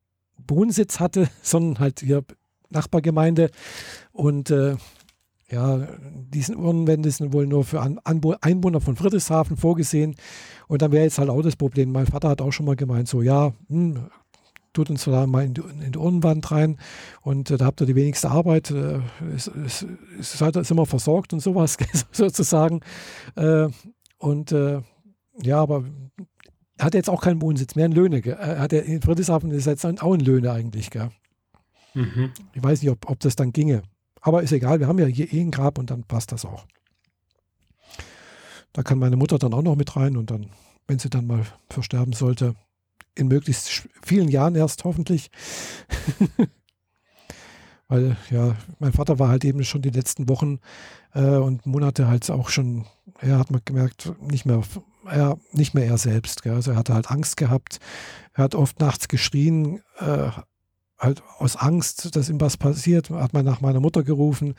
[0.48, 2.24] Wohnsitz hatte, sondern halt hier
[2.72, 3.50] Nachbargemeinde.
[4.12, 4.76] Und äh,
[5.50, 5.88] ja,
[6.34, 10.16] diesen Urnenwände sind wohl nur für An Einwohner von Friedrichshafen vorgesehen.
[10.68, 11.92] Und dann wäre jetzt halt auch das Problem.
[11.92, 14.10] Mein Vater hat auch schon mal gemeint, so ja, hm,
[14.74, 16.78] tut uns da mal in die, in die Urnenwand rein
[17.22, 18.72] und äh, da habt ihr die wenigste Arbeit.
[18.72, 19.00] Äh,
[19.36, 19.86] es
[20.20, 21.78] seid ihr immer versorgt und sowas
[22.12, 22.80] sozusagen.
[23.36, 23.68] Äh,
[24.18, 24.82] und äh,
[25.42, 25.84] ja, aber
[26.78, 28.26] er hat jetzt auch keinen Wohnsitz mehr in Löhne.
[28.26, 30.90] Er hat ja in Friedrichshafen ist jetzt auch in Löhne eigentlich.
[30.90, 31.10] Gell?
[31.94, 32.32] Mhm.
[32.54, 33.84] Ich weiß nicht, ob, ob das dann ginge.
[34.22, 36.66] Aber ist egal, wir haben ja hier eh ein Grab und dann passt das auch.
[38.74, 40.52] Da kann meine Mutter dann auch noch mit rein und dann,
[40.88, 42.56] wenn sie dann mal versterben sollte,
[43.16, 45.32] in möglichst vielen Jahren erst hoffentlich.
[47.88, 50.60] Weil ja, mein Vater war halt eben schon die letzten Wochen
[51.14, 52.86] äh, und Monate halt auch schon,
[53.20, 54.64] er hat man gemerkt, nicht mehr
[55.06, 56.44] er nicht mehr er selbst.
[56.44, 56.54] Gell?
[56.54, 57.80] Also er hatte halt Angst gehabt.
[58.34, 60.30] Er hat oft nachts geschrien, äh,
[61.02, 63.10] halt aus Angst, dass ihm was passiert.
[63.10, 64.56] Hat man nach meiner Mutter gerufen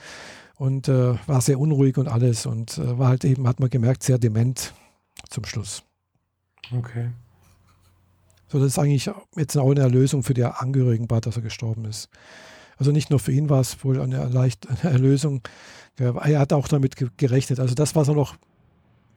[0.57, 4.03] und äh, war sehr unruhig und alles und äh, war halt eben, hat man gemerkt,
[4.03, 4.75] sehr dement
[5.31, 5.83] zum Schluss.
[6.77, 7.11] Okay.
[8.49, 11.87] So, das ist eigentlich jetzt auch eine Erlösung für die Angehörigen war, dass er gestorben
[11.87, 12.11] ist.
[12.77, 15.43] Also nicht nur für ihn war es wohl eine, leicht, eine Erlösung.
[15.97, 17.61] Er hat auch damit gerechnet.
[17.61, 18.37] Also das, was er noch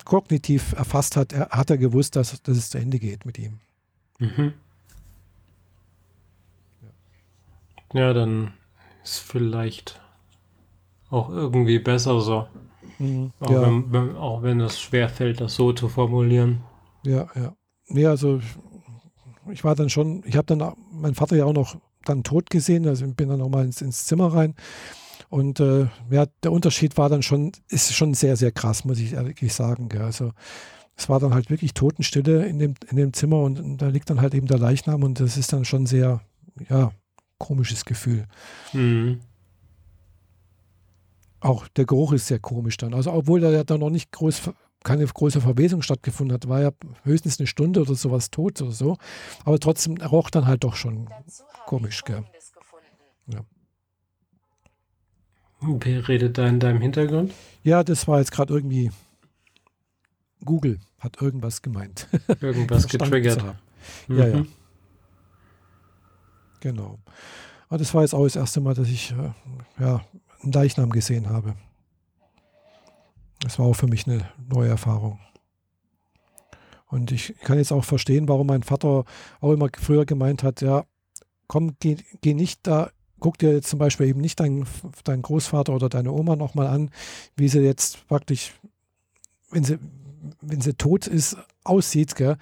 [0.03, 3.59] kognitiv erfasst hat, er, hat er gewusst, dass, dass es zu Ende geht mit ihm.
[4.19, 4.53] Mhm.
[7.95, 8.51] Ja, dann
[9.03, 10.01] ist vielleicht
[11.09, 12.45] auch irgendwie besser so.
[12.99, 13.61] Mhm, auch, ja.
[13.61, 16.61] wenn, wenn, auch wenn es schwerfällt, das so zu formulieren.
[17.05, 17.55] Ja, ja.
[17.87, 18.41] Nee, also
[19.49, 22.85] ich war dann schon, ich habe dann meinen Vater ja auch noch dann tot gesehen,
[22.85, 24.55] also bin dann auch mal ins, ins Zimmer rein.
[25.29, 29.13] Und äh, ja, der Unterschied war dann schon, ist schon sehr, sehr krass, muss ich
[29.13, 29.87] ehrlich sagen.
[29.87, 30.01] Gell.
[30.01, 30.33] Also
[30.97, 34.09] es war dann halt wirklich Totenstille in dem, in dem Zimmer und, und, da liegt
[34.09, 36.19] dann halt eben der Leichnam und das ist dann schon sehr,
[36.69, 36.91] ja,
[37.37, 38.25] komisches Gefühl.
[38.73, 39.19] Mhm.
[41.39, 42.93] Auch der Geruch ist sehr komisch dann.
[42.93, 44.51] Also obwohl da ja dann noch nicht groß
[44.83, 46.69] keine große Verwesung stattgefunden hat, war ja
[47.03, 48.97] höchstens eine Stunde oder sowas tot oder so.
[49.43, 51.09] Aber trotzdem roch dann halt doch schon
[51.65, 52.23] komisch, gell?
[53.27, 53.41] Ja.
[55.61, 57.33] Wer redet da in deinem Hintergrund?
[57.63, 58.91] Ja, das war jetzt gerade irgendwie
[60.43, 62.07] Google hat irgendwas gemeint.
[62.39, 63.43] Irgendwas getriggert.
[64.07, 64.17] Mhm.
[64.17, 64.45] Ja, ja.
[66.65, 66.97] Genau.
[67.69, 69.29] Aber das war jetzt auch das erste Mal, dass ich äh,
[69.79, 70.01] ja,
[70.41, 71.53] einen Leichnam gesehen habe.
[73.39, 75.19] Das war auch für mich eine neue Erfahrung.
[76.87, 79.05] Und ich kann jetzt auch verstehen, warum mein Vater
[79.41, 80.85] auch immer früher gemeint hat, ja,
[81.45, 84.65] komm, geh, geh nicht da, guck dir jetzt zum Beispiel eben nicht deinen
[85.03, 86.89] dein Großvater oder deine Oma nochmal an,
[87.35, 88.53] wie sie jetzt praktisch,
[89.51, 89.77] wenn sie,
[90.41, 92.37] wenn sie tot ist, aussieht, gell?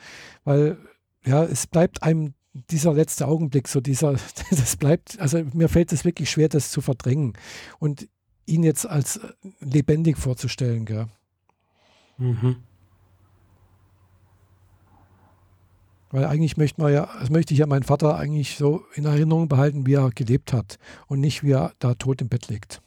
[0.46, 0.78] weil
[1.26, 4.14] ja, es bleibt einem dieser letzte Augenblick, so dieser,
[4.52, 7.34] das bleibt, also mir fällt es wirklich schwer, das zu verdrängen.
[7.80, 8.08] Und
[8.46, 11.08] ihn jetzt als äh, lebendig vorzustellen, gell?
[12.18, 12.58] Mhm.
[16.12, 19.48] Weil eigentlich möchte man ja, das möchte ich ja meinen Vater eigentlich so in Erinnerung
[19.48, 22.82] behalten, wie er gelebt hat und nicht wie er da tot im Bett liegt.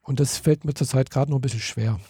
[0.00, 2.00] Und das fällt mir zurzeit gerade noch ein bisschen schwer.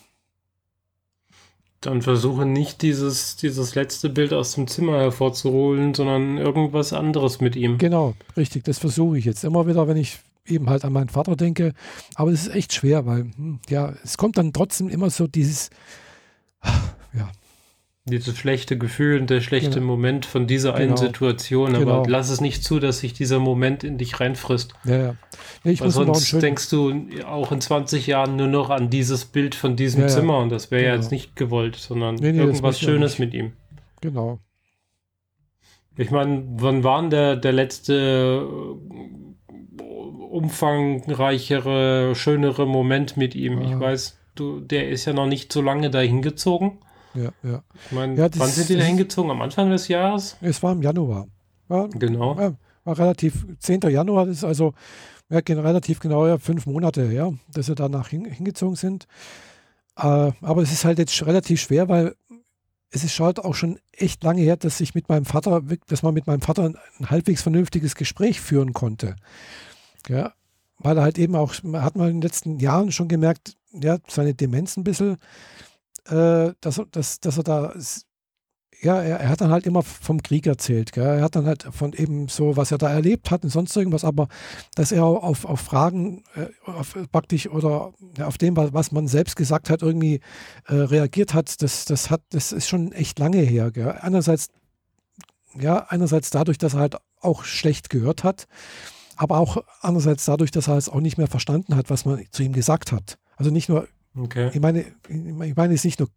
[1.85, 7.57] Dann versuche nicht dieses, dieses letzte Bild aus dem Zimmer hervorzuholen, sondern irgendwas anderes mit
[7.57, 7.77] ihm.
[7.77, 11.37] Genau, richtig, das versuche ich jetzt immer wieder, wenn ich eben halt an meinen Vater
[11.37, 11.75] denke.
[12.15, 15.69] Aber es ist echt schwer, weil, hm, ja, es kommt dann trotzdem immer so dieses,
[18.07, 19.87] dieses schlechte Gefühl und der schlechte genau.
[19.87, 21.01] Moment von dieser einen genau.
[21.01, 21.75] Situation.
[21.75, 22.05] Aber genau.
[22.07, 24.75] lass es nicht zu, dass sich dieser Moment in dich reinfrisst.
[24.85, 25.15] Ja, ja.
[25.65, 26.93] ich Weil muss sonst denkst du
[27.27, 30.71] auch in 20 Jahren nur noch an dieses Bild von diesem ja, Zimmer und das
[30.71, 31.03] wäre ja genau.
[31.03, 33.53] jetzt nicht gewollt, sondern nee, nee, irgendwas Schönes mit ihm.
[34.03, 34.39] Genau.
[35.97, 39.83] Ich meine, wann war denn der, der letzte äh,
[40.31, 43.63] umfangreichere, schönere Moment mit ihm?
[43.63, 46.81] Ich weiß, du, der ist ja noch nicht so lange dahin gezogen
[47.15, 47.63] ja, ja.
[47.87, 49.31] Ich meine, ja, wann sind die da hingezogen?
[49.31, 50.37] Am Anfang des Jahres?
[50.41, 51.27] Es war im Januar.
[51.69, 52.37] War, genau.
[52.37, 53.81] War, war, relativ, 10.
[53.83, 54.75] Januar das ist also
[55.31, 59.07] ja, relativ genau ja, fünf Monate her, dass sie danach hin, hingezogen sind.
[59.97, 62.15] Äh, aber es ist halt jetzt relativ schwer, weil
[62.91, 66.15] es ist halt auch schon echt lange her, dass ich mit meinem Vater, dass man
[66.15, 69.17] mit meinem Vater ein, halbwegs vernünftiges Gespräch führen konnte.
[70.09, 70.33] Ja,
[70.79, 74.35] weil er halt eben auch, hat man in den letzten Jahren schon gemerkt, ja, seine
[74.35, 75.17] Demenz ein bisschen
[76.09, 77.75] äh, dass, dass, dass er da,
[78.85, 80.93] ja, er, er, hat dann halt immer vom Krieg erzählt.
[80.93, 81.05] Gell?
[81.05, 84.05] Er hat dann halt von eben so, was er da erlebt hat und sonst irgendwas,
[84.05, 84.29] aber
[84.75, 89.37] dass er auf, auf Fragen äh, auf, praktisch oder ja, auf dem, was man selbst
[89.37, 90.21] gesagt hat, irgendwie
[90.67, 93.71] äh, reagiert hat, das, das hat, das ist schon echt lange her.
[93.71, 93.97] Gell?
[94.01, 94.49] Einerseits,
[95.59, 98.47] ja, einerseits dadurch, dass er halt auch schlecht gehört hat,
[99.17, 102.43] aber auch andererseits dadurch, dass er es auch nicht mehr verstanden hat, was man zu
[102.43, 103.19] ihm gesagt hat.
[103.37, 104.51] Also nicht nur Okay.
[104.53, 106.09] Ich meine, ich meine es nicht nur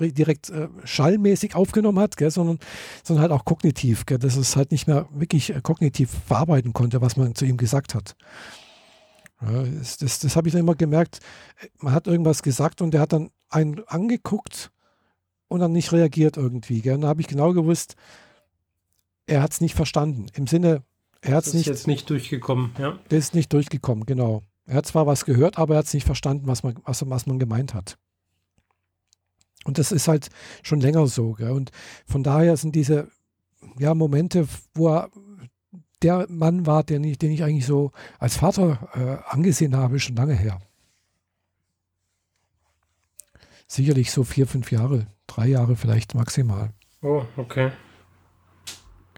[0.00, 2.58] direkt äh, schallmäßig aufgenommen hat, gell, sondern,
[3.02, 7.00] sondern halt auch kognitiv, gell, dass es halt nicht mehr wirklich äh, kognitiv verarbeiten konnte,
[7.00, 8.16] was man zu ihm gesagt hat.
[9.42, 11.20] Ja, das das, das habe ich dann immer gemerkt.
[11.78, 14.70] Man hat irgendwas gesagt und der hat dann einen angeguckt
[15.48, 16.80] und dann nicht reagiert irgendwie.
[16.80, 16.94] Gell.
[16.94, 17.94] Und da habe ich genau gewusst,
[19.26, 20.26] er hat es nicht verstanden.
[20.34, 20.82] Im Sinne,
[21.20, 21.66] er hat es nicht.
[21.66, 22.98] jetzt nicht durchgekommen, ja.
[23.10, 24.42] Der ist nicht durchgekommen, genau.
[24.68, 27.26] Er hat zwar was gehört, aber er hat es nicht verstanden, was man, was, was
[27.26, 27.98] man gemeint hat.
[29.64, 30.28] Und das ist halt
[30.62, 31.32] schon länger so.
[31.32, 31.50] Gell?
[31.50, 31.70] Und
[32.06, 33.08] von daher sind diese
[33.78, 35.10] ja, Momente, wo er
[36.02, 40.14] der Mann war, den ich, den ich eigentlich so als Vater äh, angesehen habe, schon
[40.14, 40.60] lange her.
[43.68, 46.70] sicherlich so vier, fünf Jahre, drei Jahre vielleicht maximal.
[47.02, 47.70] Oh, okay.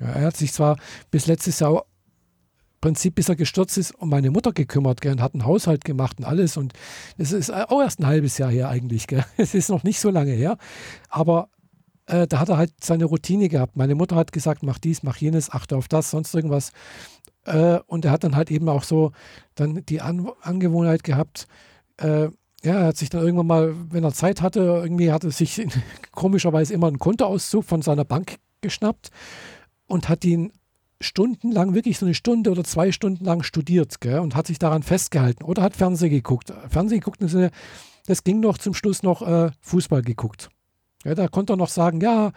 [0.00, 0.76] Ja, er hat sich zwar
[1.10, 1.84] bis letztes Jahr
[2.80, 6.18] Prinzip, bis er gestürzt ist, um meine Mutter gekümmert gell, und hat einen Haushalt gemacht
[6.18, 6.56] und alles.
[6.56, 6.72] Und
[7.18, 9.06] es ist auch erst ein halbes Jahr her eigentlich.
[9.36, 10.56] Es ist noch nicht so lange her.
[11.08, 11.48] Aber
[12.06, 13.76] äh, da hat er halt seine Routine gehabt.
[13.76, 16.72] Meine Mutter hat gesagt, mach dies, mach jenes, achte auf das, sonst irgendwas.
[17.44, 19.12] Äh, und er hat dann halt eben auch so
[19.54, 21.46] dann die An Angewohnheit gehabt,
[21.98, 22.28] äh,
[22.62, 25.66] ja, er hat sich dann irgendwann mal, wenn er Zeit hatte, irgendwie hat er sich
[26.12, 29.10] komischerweise immer einen Kontoauszug von seiner Bank geschnappt
[29.86, 30.52] und hat ihn
[31.00, 34.82] stundenlang, wirklich so eine Stunde oder zwei Stunden lang studiert gell, und hat sich daran
[34.82, 36.52] festgehalten oder hat Fernsehen geguckt.
[36.68, 37.20] Fernsehen geguckt
[38.06, 40.48] das ging noch zum Schluss noch äh, Fußball geguckt.
[41.04, 42.32] Ja, da konnte er noch sagen, ja,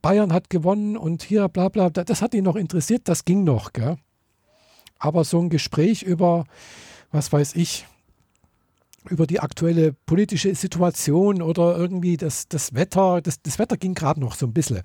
[0.00, 3.72] Bayern hat gewonnen und hier bla bla, das hat ihn noch interessiert, das ging noch.
[3.72, 3.96] Gell.
[4.98, 6.44] Aber so ein Gespräch über,
[7.10, 7.86] was weiß ich,
[9.08, 13.22] über die aktuelle politische Situation oder irgendwie das, das Wetter.
[13.22, 14.82] Das, das Wetter ging gerade noch so ein bisschen.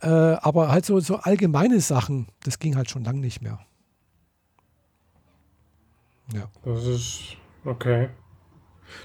[0.00, 3.60] Äh, aber halt so, so allgemeine Sachen, das ging halt schon lange nicht mehr.
[6.34, 6.50] Ja.
[6.64, 8.08] Das ist okay.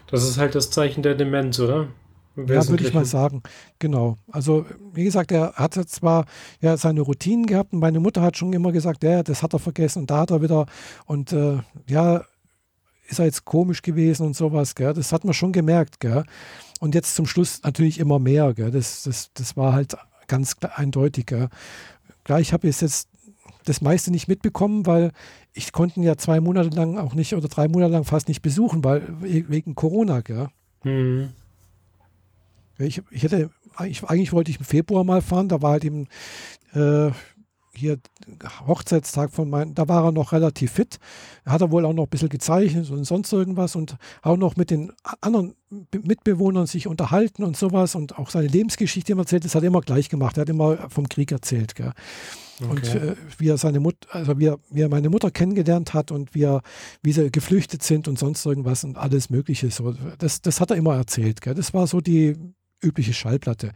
[0.07, 1.87] Das ist halt das Zeichen der Demenz, oder?
[2.35, 3.41] Ja, würde ich mal sagen.
[3.79, 4.17] Genau.
[4.31, 6.25] Also, wie gesagt, er hatte zwar
[6.61, 9.59] ja seine Routinen gehabt und meine Mutter hat schon immer gesagt, ja, das hat er
[9.59, 10.67] vergessen und da hat er wieder
[11.05, 12.23] und äh, ja,
[13.07, 14.93] ist er jetzt komisch gewesen und sowas, gell?
[14.93, 16.23] Das hat man schon gemerkt, gell?
[16.79, 18.71] Und jetzt zum Schluss natürlich immer mehr, gell?
[18.71, 21.49] Das, das, das war halt ganz eindeutig, gell?
[22.23, 23.07] Klar, ich habe jetzt
[23.65, 25.11] das meiste nicht mitbekommen, weil
[25.53, 28.83] ich konnte ja zwei Monate lang auch nicht oder drei Monate lang fast nicht besuchen,
[28.83, 30.49] weil wegen Corona, gell?
[30.83, 31.29] Mhm.
[32.77, 33.49] Ich, ich hätte,
[33.85, 36.07] ich, eigentlich wollte ich im Februar mal fahren, da war halt eben
[36.73, 37.09] äh,
[37.77, 37.99] hier
[38.67, 40.97] Hochzeitstag von meinem, da war er noch relativ fit.
[41.45, 44.71] Hat er wohl auch noch ein bisschen gezeichnet und sonst irgendwas und auch noch mit
[44.71, 49.45] den anderen Mitbewohnern sich unterhalten und sowas und auch seine Lebensgeschichte immer erzählt.
[49.45, 50.37] Das hat er immer gleich gemacht.
[50.37, 51.75] Er hat immer vom Krieg erzählt.
[51.75, 51.91] Gell.
[52.59, 52.69] Okay.
[52.69, 56.11] Und äh, wie er seine Mutter, also wie er, wie er meine Mutter kennengelernt hat
[56.11, 56.61] und wie, er,
[57.03, 59.69] wie sie geflüchtet sind und sonst irgendwas und alles Mögliche.
[59.69, 61.41] So, das, das hat er immer erzählt.
[61.41, 61.53] Gell.
[61.53, 62.35] Das war so die
[62.81, 63.71] übliche Schallplatte.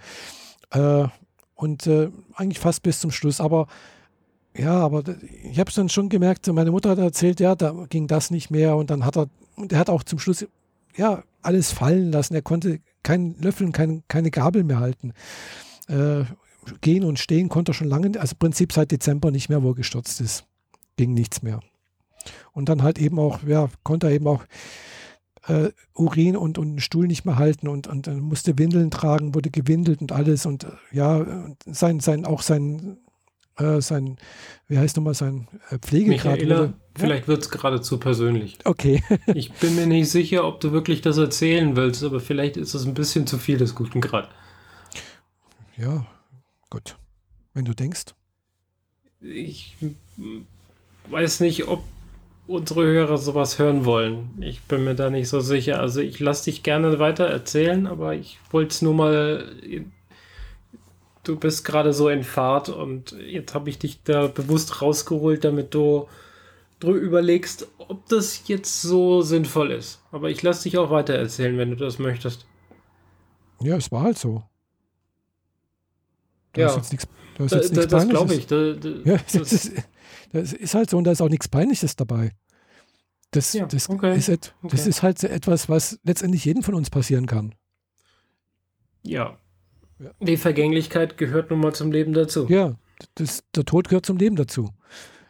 [0.71, 1.07] Äh,
[1.62, 3.39] und äh, eigentlich fast bis zum Schluss.
[3.39, 3.67] Aber
[4.58, 5.04] ja, aber
[5.43, 8.50] ich habe es dann schon gemerkt, meine Mutter hat erzählt, ja, da ging das nicht
[8.50, 10.45] mehr und dann hat er, und er hat auch zum Schluss,
[10.95, 12.34] ja, alles fallen lassen.
[12.34, 15.13] Er konnte keinen Löffel, kein, keine Gabel mehr halten.
[15.88, 16.24] Äh,
[16.82, 19.69] gehen und stehen konnte er schon lange, also im Prinzip seit Dezember nicht mehr, wo
[19.69, 20.45] er gestürzt ist.
[20.97, 21.60] Ging nichts mehr.
[22.54, 24.45] Und dann halt eben auch, ja, konnte er eben auch
[25.47, 29.34] äh, Urin und, und einen Stuhl nicht mehr halten und, und, und musste Windeln tragen,
[29.34, 31.25] wurde gewindelt und alles und äh, ja,
[31.65, 32.97] sein, sein, auch sein,
[33.58, 34.17] äh, sein,
[34.67, 37.27] wie heißt nochmal, sein äh, Pflegegrad Michaela, wurde, vielleicht ja?
[37.30, 38.60] wird es gerade zu persönlich.
[38.65, 39.04] Okay.
[39.34, 42.86] ich bin mir nicht sicher, ob du wirklich das erzählen willst, aber vielleicht ist es
[42.86, 44.30] ein bisschen zu viel des guten Grad.
[45.77, 46.06] Ja,
[46.69, 46.97] gut.
[47.54, 48.13] Wenn du denkst.
[49.19, 49.75] Ich
[51.10, 51.84] weiß nicht, ob
[52.51, 54.29] unsere Hörer sowas hören wollen.
[54.41, 55.79] Ich bin mir da nicht so sicher.
[55.79, 59.45] Also ich lasse dich gerne weiter erzählen, aber ich wollte es nur mal.
[61.23, 65.73] Du bist gerade so in Fahrt und jetzt habe ich dich da bewusst rausgeholt, damit
[65.73, 66.07] du
[66.79, 70.01] drüber überlegst, ob das jetzt so sinnvoll ist.
[70.11, 72.45] Aber ich lasse dich auch weiter erzählen, wenn du das möchtest.
[73.61, 74.43] Ja, es war halt so.
[76.53, 78.49] Da ja, nix, da da, da, das glaube ich.
[78.49, 79.71] ja, das, ist,
[80.32, 82.32] das ist halt so und da ist auch nichts Peinliches dabei.
[83.32, 84.17] Das, ja, das, okay.
[84.17, 84.76] ist, et, okay.
[84.76, 87.56] das ist halt etwas, was letztendlich jedem von uns passieren kann.
[89.04, 89.38] Ja.
[90.00, 90.12] ja.
[90.20, 92.48] Die Vergänglichkeit gehört nun mal zum Leben dazu.
[92.50, 92.76] Ja,
[93.15, 94.70] das, der Tod gehört zum Leben dazu.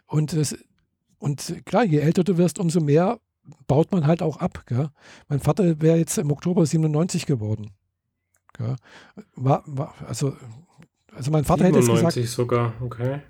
[0.06, 0.56] Und, das,
[1.18, 3.20] und klar, je älter du wirst, umso mehr
[3.68, 4.64] baut man halt auch ab.
[4.66, 4.90] Gell?
[5.28, 7.70] Mein Vater wäre jetzt im Oktober 97 geworden.
[9.34, 10.36] War, war, also,
[11.12, 12.28] also mein Vater 97 hätte jetzt gesagt.
[12.36, 13.20] sogar, okay.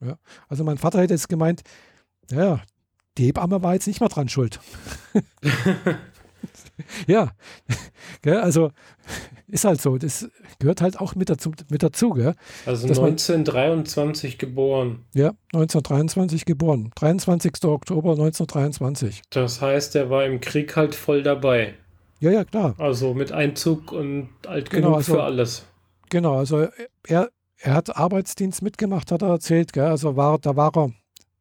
[0.00, 0.16] Ja,
[0.48, 1.62] also mein Vater hätte jetzt gemeint,
[2.30, 2.60] ja,
[3.18, 4.60] die Hebamme war jetzt nicht mal dran schuld.
[7.06, 7.32] ja,
[8.24, 8.70] also
[9.48, 9.98] ist halt so.
[9.98, 10.28] Das
[10.58, 11.52] gehört halt auch mit dazu.
[11.70, 12.34] Mit dazu gell?
[12.66, 15.04] Also 1923 man, geboren.
[15.14, 16.92] Ja, 1923 geboren.
[16.94, 17.64] 23.
[17.64, 19.22] Oktober 1923.
[19.30, 21.74] Das heißt, er war im Krieg halt voll dabei.
[22.20, 22.74] Ja, ja, klar.
[22.78, 25.66] Also mit Einzug und alt genau, genug also, für alles.
[26.10, 26.68] Genau, also
[27.06, 27.30] er,
[27.62, 29.72] er hat Arbeitsdienst mitgemacht, hat er erzählt.
[29.72, 29.86] Gell?
[29.86, 30.90] Also war, da war er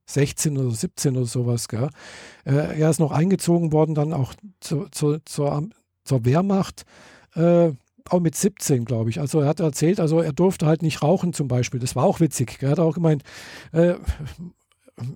[0.05, 1.67] 16 oder 17 oder sowas.
[1.67, 1.89] Gell?
[2.45, 5.69] Äh, er ist noch eingezogen worden, dann auch zu, zu, zur,
[6.03, 6.85] zur Wehrmacht.
[7.35, 7.71] Äh,
[8.09, 9.19] auch mit 17, glaube ich.
[9.19, 11.79] Also er hat erzählt, also er durfte halt nicht rauchen zum Beispiel.
[11.79, 12.57] Das war auch witzig.
[12.61, 13.23] Er hat auch gemeint,
[13.71, 13.95] äh,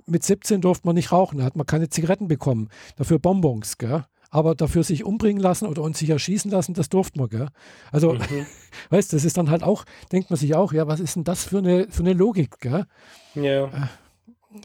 [0.05, 2.69] mit 17 durfte man nicht rauchen, da hat man keine Zigaretten bekommen.
[2.95, 3.77] Dafür Bonbons.
[3.77, 4.05] Gell?
[4.34, 7.47] Aber dafür sich umbringen lassen oder uns sich erschießen lassen, das durfte man, gell?
[7.91, 8.19] Also, mhm.
[8.89, 11.43] weißt das ist dann halt auch, denkt man sich auch, ja, was ist denn das
[11.43, 12.88] für eine, für eine Logik, gell?
[13.36, 13.65] Ja.
[13.65, 13.69] Äh,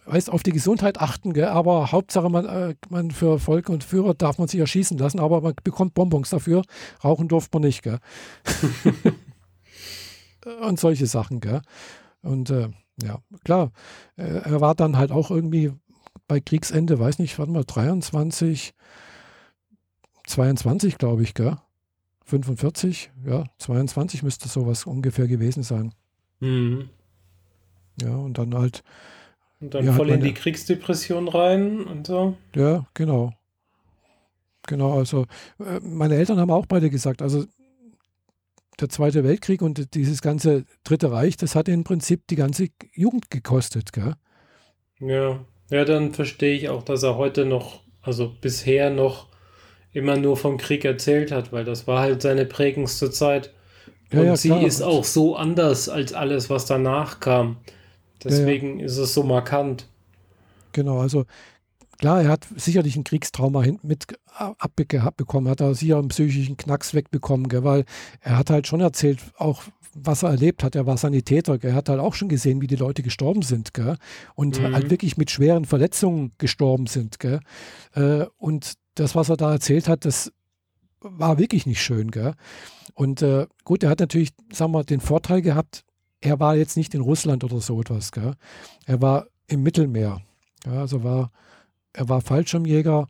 [0.07, 1.49] weißt, auf die Gesundheit achten, gell?
[1.49, 5.43] aber Hauptsache, man, äh, man für Volk und Führer darf man sich erschießen lassen, aber
[5.43, 6.62] man bekommt Bonbons dafür.
[7.05, 7.99] Rauchen durfte man nicht, gell?
[10.62, 11.61] und solche Sachen, gell?
[12.23, 12.71] Und äh,
[13.03, 13.73] ja, klar,
[14.16, 15.73] äh, er war dann halt auch irgendwie
[16.27, 18.73] bei Kriegsende, weiß nicht, warte mal, 23,
[20.29, 21.57] 22, glaube ich, gell?
[22.24, 25.95] 45, ja, 22 müsste sowas ungefähr gewesen sein.
[26.41, 26.91] Mhm.
[28.01, 28.85] Ja, und dann halt
[29.61, 32.37] und dann ja, voll in die Kriegsdepression rein und so.
[32.55, 33.33] Ja, genau.
[34.66, 35.24] Genau, also
[35.59, 37.45] äh, meine Eltern haben auch beide gesagt, also
[38.79, 43.31] der Zweite Weltkrieg und dieses ganze Dritte Reich, das hat im Prinzip die ganze Jugend
[43.31, 44.14] gekostet, gell?
[45.01, 49.29] Ja, ja, dann verstehe ich auch, dass er heute noch, also bisher noch
[49.93, 53.53] immer nur vom Krieg erzählt hat, weil das war halt seine prägendste Zeit.
[54.12, 57.57] Und ja, sie ist auch so anders als alles, was danach kam.
[58.24, 59.86] Deswegen ja, ist es so markant.
[60.72, 61.24] Genau, also
[61.99, 67.49] klar, er hat sicherlich ein Kriegstrauma mit abbekommen, hat er sicher einen psychischen Knacks wegbekommen,
[67.49, 67.84] gell, weil
[68.20, 69.62] er hat halt schon erzählt, auch
[69.95, 70.76] was er erlebt hat.
[70.76, 73.74] Er war Sanitäter, gell, er hat halt auch schon gesehen, wie die Leute gestorben sind
[73.74, 73.97] gell,
[74.34, 74.74] und mhm.
[74.74, 77.18] halt wirklich mit schweren Verletzungen gestorben sind.
[77.18, 77.41] Gell.
[77.95, 80.33] Äh, und das, was er da erzählt hat, das
[81.01, 82.11] war wirklich nicht schön.
[82.11, 82.35] Gell.
[82.95, 85.85] Und äh, gut, er hat natürlich, sagen wir, den Vorteil gehabt,
[86.21, 88.13] er war jetzt nicht in Russland oder so etwas.
[88.13, 88.35] Gell?
[88.87, 90.21] Er war im Mittelmeer.
[90.67, 91.31] Ja, also war,
[91.93, 93.09] er war Fallschirmjäger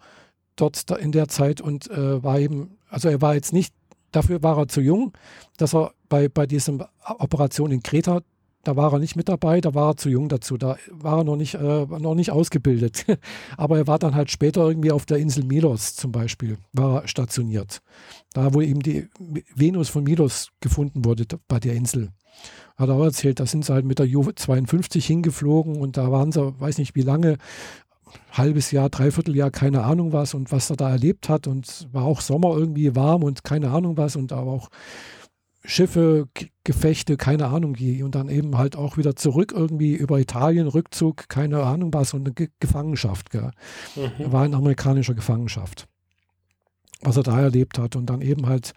[0.56, 3.72] dort in der Zeit und äh, war eben, also er war jetzt nicht,
[4.12, 5.12] dafür war er zu jung,
[5.56, 6.84] dass er bei, bei diesem
[7.18, 8.20] Operation in Kreta,
[8.64, 11.24] da war er nicht mit dabei, da war er zu jung dazu, da war er
[11.24, 13.06] noch nicht, äh, noch nicht ausgebildet.
[13.56, 17.08] Aber er war dann halt später irgendwie auf der Insel Milos zum Beispiel, war er
[17.08, 17.80] stationiert.
[18.32, 19.08] Da, wo eben die
[19.54, 22.10] Venus von Milos gefunden wurde, bei der Insel
[22.76, 26.30] hat er auch erzählt, da sind sie halt mit der Ju-52 hingeflogen und da waren
[26.30, 27.38] sie, weiß nicht wie lange,
[28.32, 32.04] halbes Jahr, dreiviertel Jahr, keine Ahnung was und was er da erlebt hat und war
[32.04, 34.68] auch Sommer irgendwie warm und keine Ahnung was und aber auch
[35.68, 36.28] Schiffe,
[36.64, 41.28] Gefechte, keine Ahnung wie und dann eben halt auch wieder zurück irgendwie über Italien, Rückzug,
[41.28, 43.30] keine Ahnung was und eine Ge Gefangenschaft.
[43.30, 43.50] Gell.
[43.94, 44.10] Mhm.
[44.18, 45.86] Er war in amerikanischer Gefangenschaft,
[47.02, 48.72] was er da erlebt hat und dann eben halt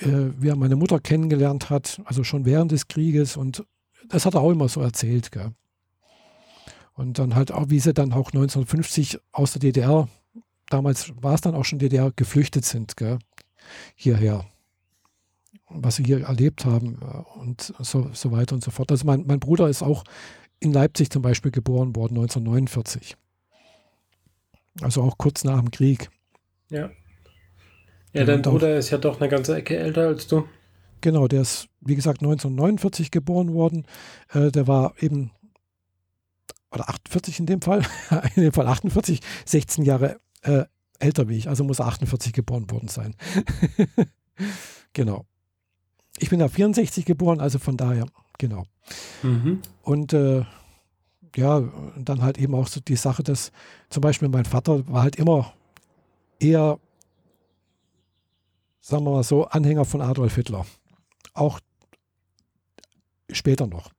[0.00, 3.36] äh, wie er meine Mutter kennengelernt hat, also schon während des Krieges.
[3.36, 3.64] Und
[4.08, 5.32] das hat er auch immer so erzählt.
[5.32, 5.52] Gell.
[6.94, 10.08] Und dann halt auch, wie sie dann auch 1950 aus der DDR,
[10.68, 13.18] damals war es dann auch schon DDR, geflüchtet sind, gell,
[13.94, 14.44] hierher.
[15.70, 18.90] Was sie hier erlebt haben äh, und so, so weiter und so fort.
[18.90, 20.04] Also mein, mein Bruder ist auch
[20.60, 23.16] in Leipzig zum Beispiel geboren worden, 1949.
[24.80, 26.10] Also auch kurz nach dem Krieg.
[26.70, 26.90] Ja.
[28.12, 30.46] Ja, dein Bruder ist ja doch eine ganze Ecke älter als du.
[31.00, 33.86] Genau, der ist, wie gesagt, 1949 geboren worden.
[34.32, 35.30] Äh, der war eben,
[36.72, 37.82] oder 48 in dem Fall,
[38.34, 40.64] in dem Fall 48, 16 Jahre äh,
[40.98, 41.48] älter wie ich.
[41.48, 43.14] Also muss er 48 geboren worden sein.
[44.92, 45.26] genau.
[46.18, 48.06] Ich bin ja 64 geboren, also von daher,
[48.38, 48.64] genau.
[49.22, 49.60] Mhm.
[49.82, 50.44] Und äh,
[51.36, 51.62] ja,
[51.96, 53.52] dann halt eben auch so die Sache, dass
[53.90, 55.52] zum Beispiel mein Vater war halt immer
[56.40, 56.78] eher
[58.88, 60.64] sagen wir mal so, Anhänger von Adolf Hitler.
[61.34, 61.60] Auch
[63.30, 63.90] später noch.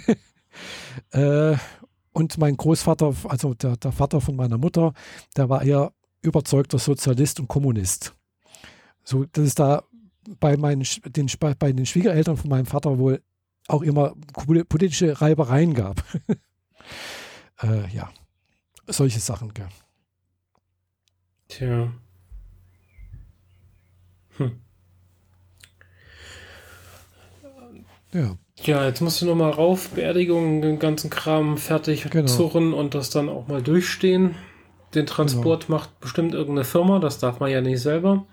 [1.12, 1.56] äh,
[2.12, 4.92] und mein Großvater, also der, der, Vater von meiner Mutter,
[5.36, 8.14] der war eher überzeugter Sozialist und Kommunist.
[9.04, 9.84] So, dass es da
[10.40, 13.22] bei, meinen, den, bei den Schwiegereltern von meinem Vater wohl
[13.68, 14.14] auch immer
[14.68, 16.02] politische Reibereien gab.
[17.62, 18.10] äh, ja,
[18.86, 19.52] solche Sachen.
[19.54, 19.68] Gell.
[21.48, 21.92] Tja.
[24.36, 24.60] Hm.
[28.12, 28.36] Ja.
[28.62, 32.26] Ja, jetzt musst du noch mal rauf, Beerdigung, den ganzen Kram fertig genau.
[32.26, 34.34] zurren und das dann auch mal durchstehen.
[34.94, 35.78] Den Transport genau.
[35.78, 38.26] macht bestimmt irgendeine Firma, das darf man ja nicht selber.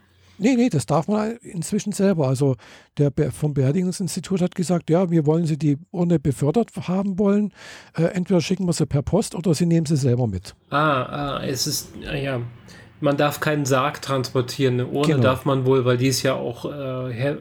[0.43, 2.27] Nee, nee, das darf man inzwischen selber.
[2.27, 2.57] Also
[2.97, 7.53] der vom Beerdigungsinstitut hat gesagt, ja, wir wollen sie die Urne befördert haben wollen.
[7.95, 10.53] Äh, entweder schicken wir sie per Post oder sie nehmen sie selber mit.
[10.69, 12.41] Ah, ah es ist, ah, ja
[12.99, 14.75] man darf keinen Sarg transportieren.
[14.75, 15.23] Eine Urne genau.
[15.23, 17.37] darf man wohl, weil die ist ja auch äh,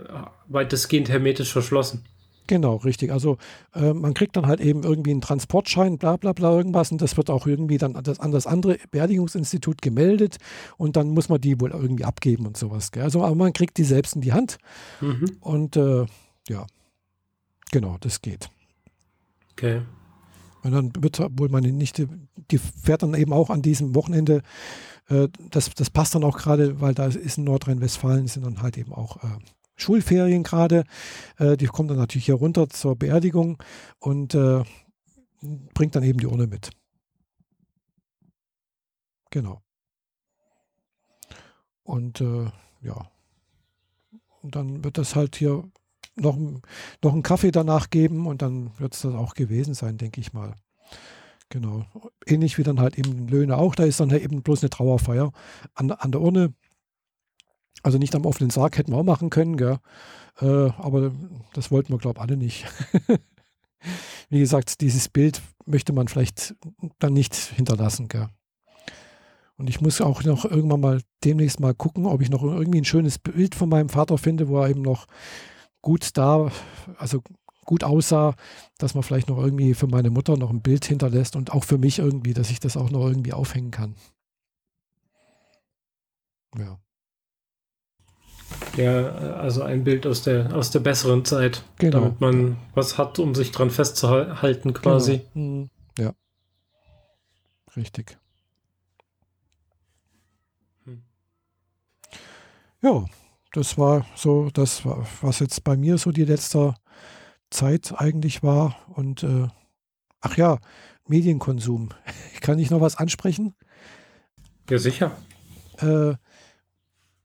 [0.49, 2.05] weitestgehend hermetisch verschlossen.
[2.47, 3.13] Genau, richtig.
[3.13, 3.39] Also
[3.75, 7.17] äh, man kriegt dann halt eben irgendwie einen Transportschein, bla bla bla irgendwas und das
[7.17, 10.39] wird auch irgendwie dann an das, an das andere Beerdigungsinstitut gemeldet
[10.77, 12.91] und dann muss man die wohl irgendwie abgeben und sowas.
[12.91, 13.05] Gell?
[13.05, 14.59] Also aber man kriegt die selbst in die Hand
[15.01, 15.37] mhm.
[15.41, 16.07] und äh,
[16.49, 16.67] ja,
[17.71, 18.51] genau, das geht.
[19.53, 19.83] Okay.
[20.63, 22.09] Und dann wird wohl meine Nichte,
[22.51, 24.43] die fährt dann eben auch an diesem Wochenende,
[25.09, 28.79] äh, das, das passt dann auch gerade, weil da ist in Nordrhein-Westfalen sind dann halt
[28.79, 29.39] eben auch äh,
[29.77, 30.85] Schulferien gerade.
[31.39, 33.63] Äh, die kommt dann natürlich hier runter zur Beerdigung
[33.99, 34.63] und äh,
[35.75, 36.71] bringt dann eben die Urne mit.
[39.31, 39.63] Genau.
[41.83, 42.51] Und äh,
[42.83, 43.11] ja,
[44.43, 45.65] und dann wird das halt hier
[46.17, 46.37] noch,
[47.03, 50.33] noch einen Kaffee danach geben und dann wird es das auch gewesen sein, denke ich
[50.33, 50.55] mal.
[51.49, 51.85] Genau.
[52.27, 53.75] Ähnlich wie dann halt eben Löhne auch.
[53.75, 55.33] Da ist dann halt eben bloß eine Trauerfeier
[55.75, 56.55] an, an der Urne.
[57.83, 59.79] Also nicht am offenen Sarg hätten wir auch machen können, gell?
[60.41, 61.13] Äh, aber
[61.53, 62.67] das wollten wir, glaube ich, alle nicht.
[64.29, 66.55] wie gesagt, dieses Bild möchte man vielleicht
[66.99, 68.09] dann nicht hinterlassen.
[68.09, 68.29] Gell?
[69.57, 72.85] Und ich muss auch noch irgendwann mal demnächst mal gucken, ob ich noch irgendwie ein
[72.85, 75.07] schönes Bild von meinem Vater finde, wo er eben noch
[75.83, 76.51] gut da,
[76.99, 77.23] also
[77.65, 78.35] gut aussah,
[78.79, 81.79] dass man vielleicht noch irgendwie für meine Mutter noch ein Bild hinterlässt und auch für
[81.79, 83.95] mich irgendwie, dass ich das auch noch irgendwie aufhängen kann.
[86.59, 86.79] Ja.
[88.77, 92.01] Ja, also ein Bild aus der, aus der besseren Zeit, genau.
[92.01, 95.23] damit man was hat, um sich dran festzuhalten quasi.
[95.35, 95.47] Genau.
[95.47, 95.71] Mhm.
[95.99, 96.13] Ja.
[97.77, 98.19] Richtig.
[100.85, 101.03] Hm.
[102.81, 103.05] Ja,
[103.53, 106.75] das war so das, was jetzt bei mir so die letzte
[107.51, 108.77] Zeit eigentlich war.
[108.89, 109.49] Und äh,
[110.21, 110.59] ach ja,
[111.07, 111.91] Medienkonsum.
[112.41, 113.55] Kann ich noch was ansprechen?
[114.71, 115.13] Ja, sicher.
[115.79, 116.15] Äh,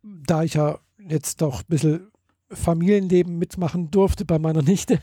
[0.03, 0.79] da ich ja
[1.09, 2.11] jetzt doch ein bisschen
[2.49, 4.99] Familienleben mitmachen durfte bei meiner Nichte.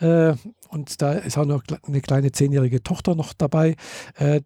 [0.00, 0.34] Äh,
[0.68, 3.76] und da ist auch noch eine kleine zehnjährige Tochter noch dabei.
[4.16, 4.42] Äh,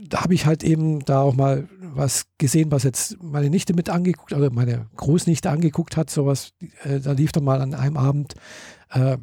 [0.00, 3.90] da habe ich halt eben da auch mal was gesehen, was jetzt meine Nichte mit
[3.90, 6.10] angeguckt, oder meine Großnichte angeguckt hat.
[6.10, 6.52] Sowas,
[6.84, 8.34] äh, da lief dann mal an einem Abend
[8.90, 9.18] äh,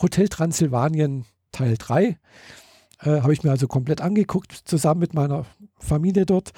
[0.00, 2.18] Hotel Transsilvanien Teil 3.
[3.00, 5.44] Äh, habe ich mir also komplett angeguckt, zusammen mit meiner
[5.78, 6.52] Familie dort.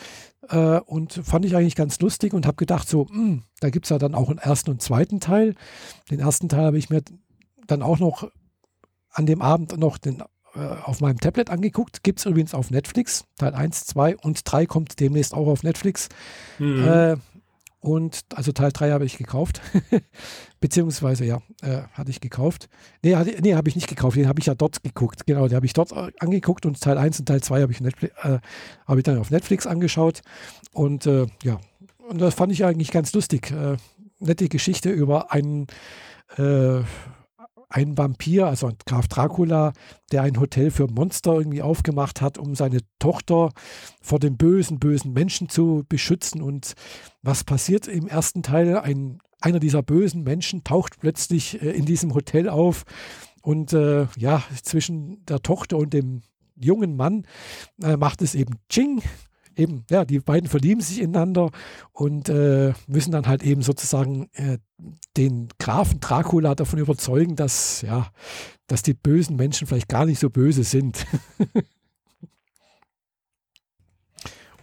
[0.49, 3.87] Äh, und fand ich eigentlich ganz lustig und habe gedacht, so, mh, hm, da gibt
[3.87, 5.55] es ja dann auch einen ersten und zweiten Teil.
[6.11, 7.03] Den ersten Teil habe ich mir
[7.67, 8.31] dann auch noch
[9.11, 10.23] an dem Abend noch den
[10.55, 12.03] äh, auf meinem Tablet angeguckt.
[12.03, 13.25] Gibt es übrigens auf Netflix.
[13.37, 16.09] Teil 1, 2 und 3 kommt demnächst auch auf Netflix.
[16.59, 16.85] Mhm.
[16.85, 17.17] Äh,
[17.81, 19.61] und also Teil 3 habe ich gekauft.
[20.61, 22.69] Beziehungsweise, ja, äh, hatte ich gekauft.
[23.03, 24.17] Nee, nee habe ich nicht gekauft.
[24.17, 25.27] Den habe ich ja dort geguckt.
[25.27, 27.81] Genau, den habe ich dort äh, angeguckt und Teil 1 und Teil 2 habe ich,
[27.81, 28.39] äh,
[28.87, 30.23] hab ich dann auf Netflix angeschaut.
[30.73, 31.61] Und äh, ja,
[32.09, 33.53] und das fand ich eigentlich ganz lustig.
[33.53, 33.77] Äh,
[34.19, 35.69] nette Geschichte über einen
[36.37, 36.81] äh,
[37.69, 39.73] ein Vampir, also Graf Dracula,
[40.11, 43.53] der ein Hotel für Monster irgendwie aufgemacht hat, um seine Tochter
[44.01, 46.41] vor den bösen, bösen Menschen zu beschützen.
[46.41, 46.75] Und
[47.23, 48.79] was passiert im ersten Teil?
[48.79, 52.85] Ein, einer dieser bösen Menschen taucht plötzlich äh, in diesem Hotel auf
[53.43, 56.23] und äh, ja, zwischen der Tochter und dem
[56.57, 57.27] jungen Mann
[57.83, 59.03] äh, macht es eben Ching
[59.59, 61.51] eben, ja, die beiden verlieben sich ineinander
[61.93, 64.59] und äh, müssen dann halt eben sozusagen äh,
[65.17, 68.11] den Grafen Dracula davon überzeugen, dass, ja,
[68.67, 71.07] dass die bösen Menschen vielleicht gar nicht so böse sind.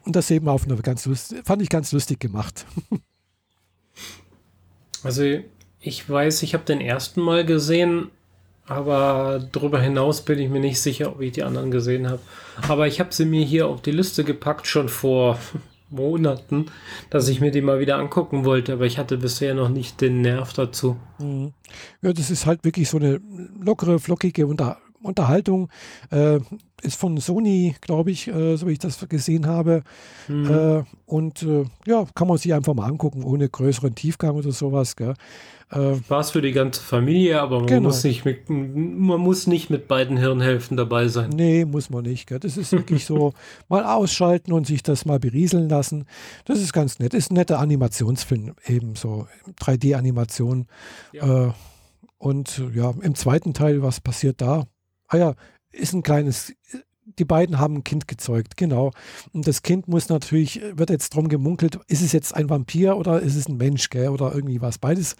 [0.06, 2.66] und das eben auf eine ganz lustig, fand ich ganz lustig gemacht.
[5.04, 5.24] also
[5.80, 8.10] ich weiß, ich habe den ersten Mal gesehen,
[8.68, 12.20] aber darüber hinaus bin ich mir nicht sicher, ob ich die anderen gesehen habe.
[12.68, 15.38] Aber ich habe sie mir hier auf die Liste gepackt, schon vor
[15.90, 16.66] Monaten,
[17.10, 18.74] dass ich mir die mal wieder angucken wollte.
[18.74, 20.98] Aber ich hatte bisher noch nicht den Nerv dazu.
[21.20, 21.54] Mhm.
[22.02, 23.22] Ja, das ist halt wirklich so eine
[23.62, 25.70] lockere, flockige Unter Unterhaltung.
[26.12, 26.40] Äh,
[26.82, 29.84] ist von Sony, glaube ich, äh, so wie ich das gesehen habe.
[30.28, 30.50] Mhm.
[30.50, 34.96] Äh, und äh, ja, kann man sich einfach mal angucken, ohne größeren Tiefgang oder sowas.
[34.96, 35.14] Gell?
[35.72, 37.88] Äh, Spaß für die ganze Familie, aber man, genau.
[37.88, 41.32] muss nicht mit, man muss nicht mit beiden Hirnhälften dabei sein.
[41.32, 42.28] Nee, muss man nicht.
[42.28, 42.40] Gell?
[42.40, 43.34] Das ist wirklich so,
[43.68, 46.06] mal ausschalten und sich das mal berieseln lassen.
[46.46, 47.14] Das ist ganz nett.
[47.14, 49.28] Ist ein netter Animationsfilm, eben so
[49.60, 50.68] 3D-Animation.
[51.14, 51.48] Ja.
[51.48, 51.52] Äh,
[52.18, 54.66] und ja, im zweiten Teil, was passiert da?
[55.08, 55.36] Ah ja,
[55.72, 56.54] ist ein kleines
[57.20, 58.92] die beiden haben ein Kind gezeugt, genau.
[59.32, 63.22] Und das Kind muss natürlich, wird jetzt drum gemunkelt, ist es jetzt ein Vampir oder
[63.22, 64.10] ist es ein Mensch, gell?
[64.10, 64.80] Oder irgendwie was.
[64.80, 65.16] Beides,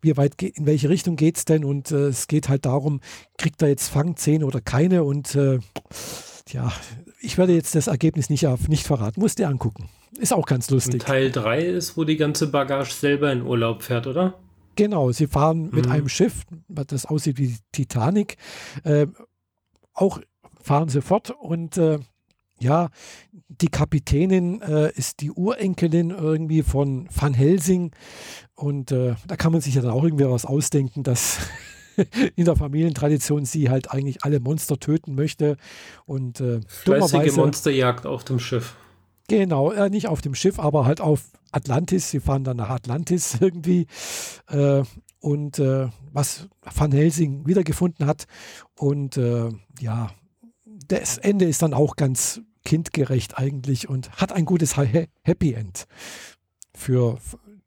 [0.00, 1.64] wie weit, in welche Richtung geht es denn?
[1.64, 3.00] Und äh, es geht halt darum,
[3.36, 5.04] kriegt er jetzt Fangzähne oder keine?
[5.04, 5.58] Und äh,
[6.50, 6.72] ja,
[7.20, 9.20] ich werde jetzt das Ergebnis nicht, nicht verraten.
[9.20, 9.88] Muss dir angucken.
[10.18, 10.94] Ist auch ganz lustig.
[10.94, 14.34] Und Teil 3 ist, wo die ganze Bagage selber in Urlaub fährt, oder?
[14.74, 15.92] Genau, sie fahren mit mhm.
[15.92, 18.36] einem Schiff, das aussieht wie Titanic,
[18.84, 19.08] äh,
[20.00, 20.20] auch
[20.62, 21.98] fahren sie fort und äh,
[22.60, 22.88] ja,
[23.48, 27.92] die Kapitänin äh, ist die Urenkelin irgendwie von Van Helsing
[28.54, 31.38] und äh, da kann man sich ja dann auch irgendwie was ausdenken, dass
[32.36, 35.56] in der Familientradition sie halt eigentlich alle Monster töten möchte.
[36.06, 38.76] Und äh, Fleißige Monsterjagd auf dem Schiff.
[39.28, 42.10] Genau, äh, nicht auf dem Schiff, aber halt auf Atlantis.
[42.10, 43.86] Sie fahren dann nach Atlantis irgendwie.
[44.48, 44.82] Äh,
[45.20, 48.26] und äh, was Van Helsing wiedergefunden hat.
[48.74, 49.50] Und äh,
[49.80, 50.10] ja,
[50.88, 55.86] das Ende ist dann auch ganz kindgerecht eigentlich und hat ein gutes Happy End
[56.74, 57.18] für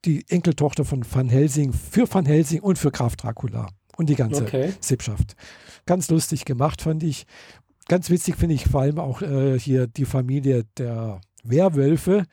[0.06, 4.44] die Enkeltochter von Van Helsing, für Van Helsing und für Graf Dracula und die ganze
[4.44, 4.74] okay.
[4.80, 5.36] Sippschaft.
[5.86, 7.26] Ganz lustig gemacht, fand ich.
[7.88, 12.26] Ganz witzig finde ich vor allem auch äh, hier die Familie der Werwölfe,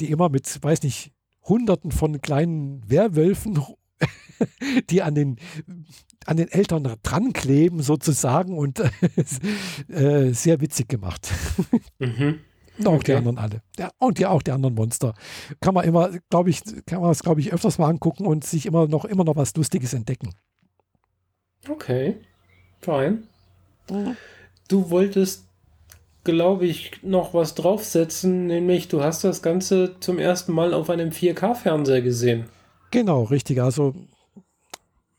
[0.00, 1.12] die immer mit, weiß nicht,
[1.42, 3.60] Hunderten von kleinen Werwölfen,
[4.90, 5.36] die an den,
[6.26, 8.80] an den Eltern dran kleben sozusagen und
[9.88, 11.30] äh, sehr witzig gemacht.
[11.98, 12.40] Mhm.
[12.78, 13.12] Und auch okay.
[13.12, 13.62] die anderen alle.
[13.78, 15.14] Ja, und ja auch die anderen Monster.
[15.60, 18.66] Kann man immer, glaube ich, kann man es, glaube ich, öfters mal angucken und sich
[18.66, 20.30] immer noch, immer noch was Lustiges entdecken.
[21.68, 22.16] Okay.
[22.80, 23.22] Fine.
[23.90, 24.16] Mhm.
[24.68, 25.46] Du wolltest,
[26.24, 31.10] glaube ich, noch was draufsetzen, nämlich du hast das Ganze zum ersten Mal auf einem
[31.10, 32.46] 4K-Fernseher gesehen.
[32.90, 33.60] Genau, richtig.
[33.60, 33.94] Also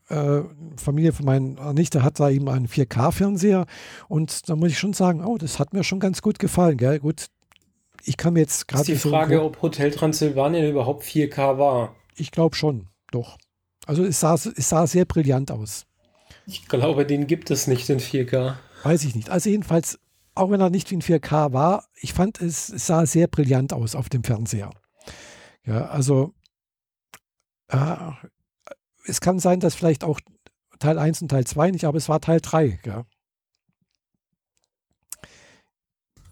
[0.09, 0.41] äh,
[0.77, 3.65] Familie von meiner Nichte hat da eben einen 4K-Fernseher
[4.07, 6.77] und da muss ich schon sagen, oh, das hat mir schon ganz gut gefallen.
[6.77, 6.99] Gell?
[6.99, 7.27] Gut,
[8.03, 8.91] ich kann mir jetzt gerade.
[8.91, 11.95] Ist die Frage, so ob Hotel Transsilvanien überhaupt 4K war.
[12.15, 13.37] Ich glaube schon, doch.
[13.85, 15.85] Also es sah, es sah sehr brillant aus.
[16.45, 18.55] Ich glaube, den gibt es nicht in 4K.
[18.83, 19.29] Weiß ich nicht.
[19.29, 19.99] Also jedenfalls,
[20.35, 23.95] auch wenn er nicht in 4K war, ich fand es, es sah sehr brillant aus
[23.95, 24.69] auf dem Fernseher.
[25.65, 26.33] Ja, also
[27.69, 27.95] äh,
[29.05, 30.19] es kann sein, dass vielleicht auch
[30.79, 32.79] Teil 1 und Teil 2 nicht, aber es war Teil 3.
[32.85, 33.05] Ja.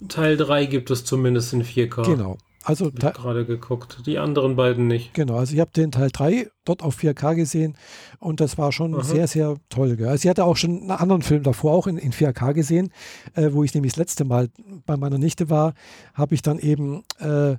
[0.07, 2.05] Teil 3 gibt es zumindest in 4K.
[2.05, 2.37] Genau.
[2.65, 4.01] Also gerade geguckt.
[4.07, 5.13] Die anderen beiden nicht.
[5.13, 7.77] Genau, also ich habe den Teil 3 dort auf 4K gesehen
[8.19, 9.03] und das war schon Aha.
[9.03, 9.95] sehr, sehr toll.
[9.95, 10.07] Gell?
[10.07, 12.91] Also ich hatte auch schon einen anderen Film davor auch in, in 4K gesehen,
[13.35, 14.49] äh, wo ich nämlich das letzte Mal
[14.87, 15.75] bei meiner Nichte war,
[16.15, 17.55] habe ich dann eben äh,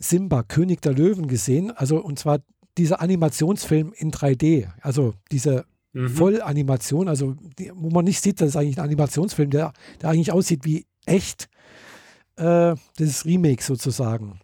[0.00, 1.70] Simba, König der Löwen gesehen.
[1.70, 2.40] Also und zwar
[2.78, 4.68] dieser Animationsfilm in 3D.
[4.80, 6.18] Also diese mhm.
[6.18, 10.32] Vollanimation, also die, wo man nicht sieht, das ist eigentlich ein Animationsfilm, der, der eigentlich
[10.32, 11.48] aussieht wie echt
[12.36, 14.40] äh, das Remake sozusagen.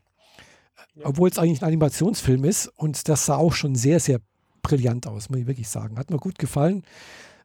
[0.95, 1.07] Ja.
[1.07, 4.21] Obwohl es eigentlich ein Animationsfilm ist und das sah auch schon sehr, sehr
[4.63, 5.99] brillant aus, muss ich wirklich sagen.
[5.99, 6.83] Hat mir gut gefallen.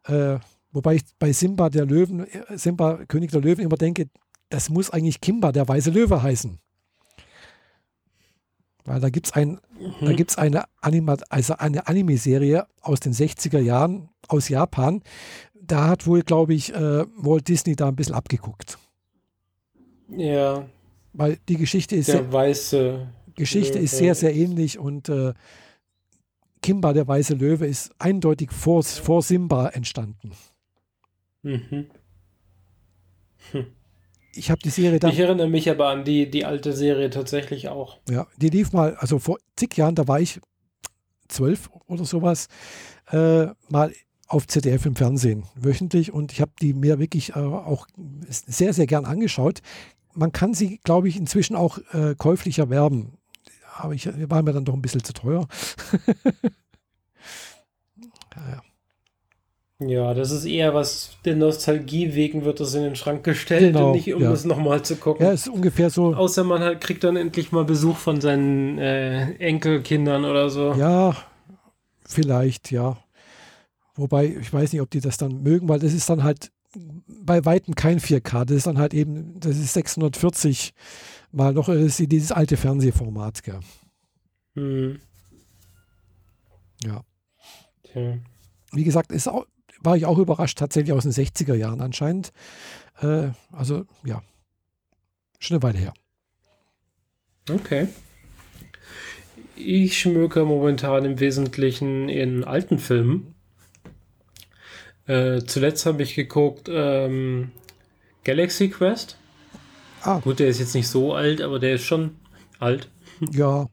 [0.05, 0.39] Äh,
[0.71, 4.07] wobei ich bei Simba der Löwen, äh, Simba König der Löwen immer denke,
[4.49, 6.59] das muss eigentlich Kimba der weiße Löwe heißen.
[8.85, 10.25] Weil da gibt es ein, mhm.
[10.35, 15.01] eine, Anima also eine Anime-Serie aus den 60er Jahren aus Japan.
[15.53, 18.77] Da hat wohl, glaube ich, äh, Walt Disney da ein bisschen abgeguckt.
[20.09, 20.65] Ja.
[21.13, 23.83] Weil die Geschichte ist der sehr, weiße Geschichte Löwe.
[23.83, 25.33] ist sehr, sehr ähnlich und äh,
[26.61, 30.31] Kimba, der weiße Löwe, ist eindeutig vor, vor Simba entstanden.
[31.41, 31.87] Mhm.
[33.51, 33.65] Hm.
[34.35, 35.11] Ich habe die Serie dann.
[35.11, 37.99] Ich erinnere mich aber an die, die alte Serie tatsächlich auch.
[38.09, 40.39] Ja, die lief mal, also vor zig Jahren, da war ich
[41.27, 42.47] zwölf oder sowas,
[43.11, 43.93] äh, mal
[44.27, 46.11] auf ZDF im Fernsehen, wöchentlich.
[46.11, 47.87] Und ich habe die mir wirklich äh, auch
[48.27, 49.61] sehr, sehr gern angeschaut.
[50.13, 53.17] Man kann sie, glaube ich, inzwischen auch äh, käuflich erwerben.
[53.75, 55.47] Aber ich war mir dann doch ein bisschen zu teuer.
[58.35, 58.61] ja, ja.
[59.89, 63.87] Ja, das ist eher was der Nostalgie wegen wird das in den Schrank gestellt genau,
[63.87, 64.31] und nicht um ja.
[64.31, 65.25] es nochmal zu gucken.
[65.25, 66.13] Ja, ist ungefähr so.
[66.13, 70.73] Außer man halt, kriegt dann endlich mal Besuch von seinen äh, Enkelkindern oder so.
[70.73, 71.15] Ja,
[72.05, 72.97] vielleicht, ja.
[73.95, 76.51] Wobei, ich weiß nicht, ob die das dann mögen, weil das ist dann halt
[77.07, 78.45] bei weitem kein 4K.
[78.45, 80.73] Das ist dann halt eben, das ist 640
[81.31, 83.59] mal noch, das ist dieses alte Fernsehformat, gell.
[84.55, 84.99] Hm.
[86.83, 87.01] Ja.
[87.83, 88.17] Tja.
[88.71, 89.45] Wie gesagt, ist auch,
[89.83, 92.31] war ich auch überrascht, tatsächlich aus den 60er Jahren anscheinend.
[93.01, 94.21] Äh, also ja,
[95.39, 95.93] schon eine Weile her.
[97.49, 97.87] Okay.
[99.55, 103.35] Ich schmöke momentan im Wesentlichen in alten Filmen.
[105.05, 107.51] Äh, zuletzt habe ich geguckt ähm,
[108.23, 109.17] Galaxy Quest.
[110.01, 110.19] Ah.
[110.19, 112.15] Gut, der ist jetzt nicht so alt, aber der ist schon
[112.59, 112.89] alt.
[113.31, 113.67] Ja.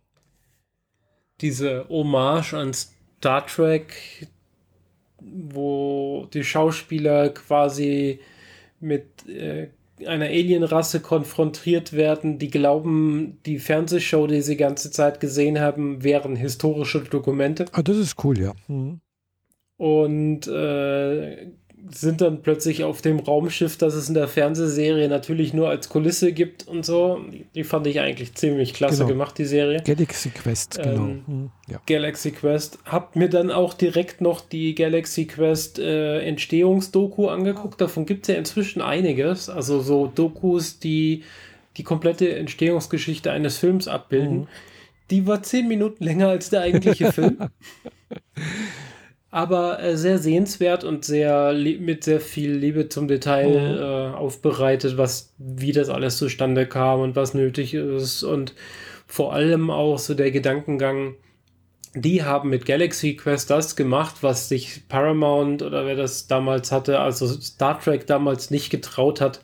[1.40, 4.28] Diese Hommage an Star Trek,
[5.20, 8.20] wo die Schauspieler quasi
[8.80, 9.68] mit äh,
[10.06, 16.02] einer Alienrasse konfrontiert werden, die glauben, die Fernsehshow, die sie die ganze Zeit gesehen haben,
[16.02, 17.66] wären historische Dokumente.
[17.72, 18.52] Ah, das ist cool, ja.
[18.68, 19.00] Mhm.
[19.76, 21.46] Und äh,
[21.90, 26.32] sind dann plötzlich auf dem Raumschiff, das es in der Fernsehserie natürlich nur als Kulisse
[26.32, 27.20] gibt und so.
[27.54, 29.08] Die, fand ich eigentlich ziemlich klasse genau.
[29.08, 29.82] gemacht, die Serie.
[29.84, 31.04] Galaxy Quest, ähm, genau.
[31.04, 31.80] Ähm, ja.
[31.86, 32.78] Galaxy Quest.
[32.84, 37.80] Hab mir dann auch direkt noch die Galaxy Quest äh, Entstehungsdoku angeguckt.
[37.80, 39.48] Davon gibt es ja inzwischen einiges.
[39.48, 41.22] Also so Dokus, die
[41.76, 44.40] die komplette Entstehungsgeschichte eines Films abbilden.
[44.40, 44.48] Mhm.
[45.10, 47.38] Die war zehn Minuten länger als der eigentliche Film.
[49.30, 53.78] aber äh, sehr sehenswert und sehr mit sehr viel Liebe zum Detail mhm.
[53.78, 58.54] äh, aufbereitet, was wie das alles zustande kam und was nötig ist und
[59.06, 61.14] vor allem auch so der Gedankengang,
[61.94, 67.00] die haben mit Galaxy Quest das gemacht, was sich Paramount oder wer das damals hatte,
[67.00, 69.42] also Star Trek damals nicht getraut hat,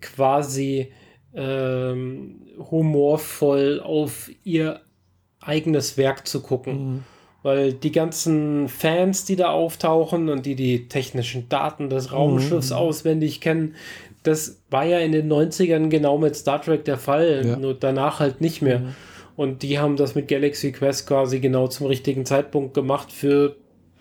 [0.00, 0.92] quasi
[1.32, 4.80] ähm, humorvoll auf ihr
[5.40, 6.94] eigenes Werk zu gucken.
[6.94, 7.04] Mhm
[7.42, 12.76] weil die ganzen Fans, die da auftauchen und die die technischen Daten des Raumschiffs mhm.
[12.76, 13.74] auswendig kennen,
[14.22, 17.56] das war ja in den 90ern genau mit Star Trek der Fall, ja.
[17.56, 18.80] nur danach halt nicht mehr.
[18.80, 18.94] Mhm.
[19.36, 23.56] Und die haben das mit Galaxy Quest quasi genau zum richtigen Zeitpunkt gemacht für,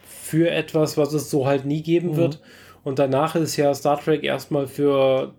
[0.05, 2.15] für etwas, was es so halt nie geben mhm.
[2.17, 2.41] wird.
[2.83, 5.33] Und danach ist ja Star Trek erstmal für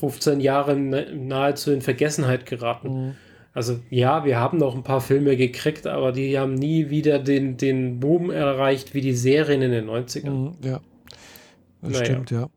[0.00, 3.16] 15 Jahre nahezu in Vergessenheit geraten.
[3.54, 7.56] Also ja, wir haben noch ein paar Filme gekriegt, aber die haben nie wieder den,
[7.56, 10.30] den Boom erreicht wie die Serien in den 90ern.
[10.30, 10.80] Mhm, ja,
[11.82, 12.04] das naja.
[12.04, 12.48] stimmt, ja.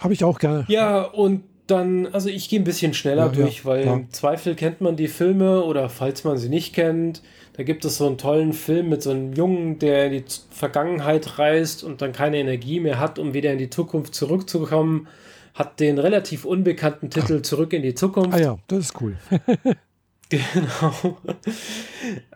[0.00, 0.64] Habe ich auch gerne.
[0.68, 3.94] Ja, und dann, also ich gehe ein bisschen schneller ja, durch, ja, weil ja.
[3.94, 7.22] im Zweifel kennt man die Filme oder falls man sie nicht kennt,
[7.56, 11.38] da gibt es so einen tollen Film mit so einem Jungen, der in die Vergangenheit
[11.38, 15.08] reist und dann keine Energie mehr hat, um wieder in die Zukunft zurückzukommen
[15.54, 17.42] hat den relativ unbekannten Titel Ach.
[17.42, 18.34] Zurück in die Zukunft.
[18.34, 19.16] Ah ja, das ist cool.
[20.28, 21.18] genau.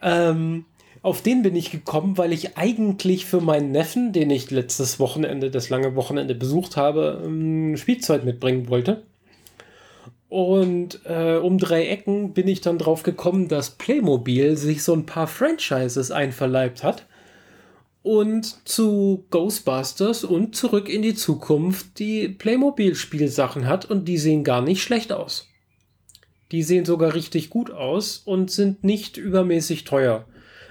[0.03, 0.65] ähm,
[1.03, 5.51] auf den bin ich gekommen, weil ich eigentlich für meinen Neffen, den ich letztes Wochenende,
[5.51, 9.03] das lange Wochenende besucht habe, ein Spielzeug mitbringen wollte.
[10.29, 15.07] Und äh, um drei Ecken bin ich dann drauf gekommen, dass Playmobil sich so ein
[15.07, 17.07] paar Franchises einverleibt hat
[18.05, 24.61] und zu Ghostbusters und zurück in die Zukunft die Playmobil-Spielsachen hat und die sehen gar
[24.61, 25.49] nicht schlecht aus.
[26.53, 30.27] Die sehen sogar richtig gut aus und sind nicht übermäßig teuer.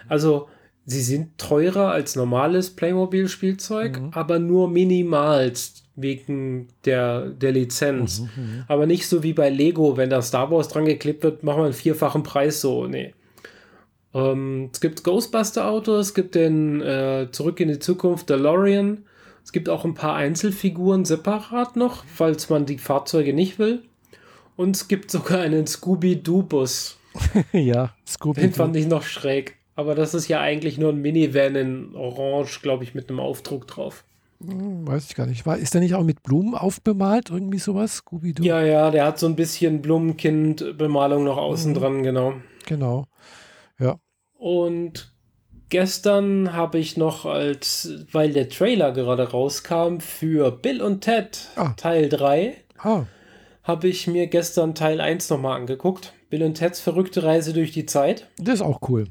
[0.07, 0.47] Also
[0.85, 4.09] sie sind teurer als normales Playmobil-Spielzeug, mhm.
[4.11, 8.19] aber nur minimalst wegen der, der Lizenz.
[8.19, 11.41] Mhm, mhm, aber nicht so wie bei Lego, wenn da Star Wars dran geklebt wird,
[11.41, 12.85] machen wir einen vierfachen Preis so.
[12.85, 13.15] Nee.
[14.13, 19.05] Ähm, es gibt Ghostbuster-Autos, es gibt den äh, Zurück in die Zukunft DeLorean.
[19.43, 23.83] Es gibt auch ein paar Einzelfiguren separat noch, falls man die Fahrzeuge nicht will.
[24.55, 26.97] Und es gibt sogar einen Scooby-Doo-Bus.
[27.51, 28.41] ja, Scooby-Doo.
[28.41, 29.57] Den fand ich noch schräg.
[29.75, 33.67] Aber das ist ja eigentlich nur ein Minivan in Orange, glaube ich, mit einem Aufdruck
[33.67, 34.05] drauf.
[34.39, 35.45] Hm, weiß ich gar nicht.
[35.45, 37.31] War, ist der nicht auch mit Blumen aufbemalt?
[37.31, 37.97] Irgendwie sowas?
[37.97, 38.43] Scooby-Doo?
[38.43, 41.75] Ja, ja, der hat so ein bisschen Blumenkind-Bemalung noch außen mhm.
[41.75, 42.33] dran, genau.
[42.67, 43.05] Genau.
[44.43, 45.09] Und
[45.69, 51.73] gestern habe ich noch als, weil der Trailer gerade rauskam für Bill und Ted ah.
[51.77, 53.05] Teil 3, ah.
[53.63, 56.11] habe ich mir gestern Teil 1 nochmal angeguckt.
[56.29, 58.27] Bill und Teds verrückte Reise durch die Zeit.
[58.37, 59.07] Das ist auch cool.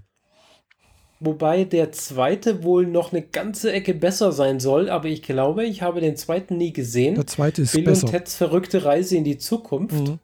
[1.18, 5.80] Wobei der zweite wohl noch eine ganze Ecke besser sein soll, aber ich glaube, ich
[5.80, 7.14] habe den zweiten nie gesehen.
[7.14, 8.04] Der zweite ist Bill besser.
[8.04, 10.08] und Teds verrückte Reise in die Zukunft.
[10.08, 10.18] Mhm.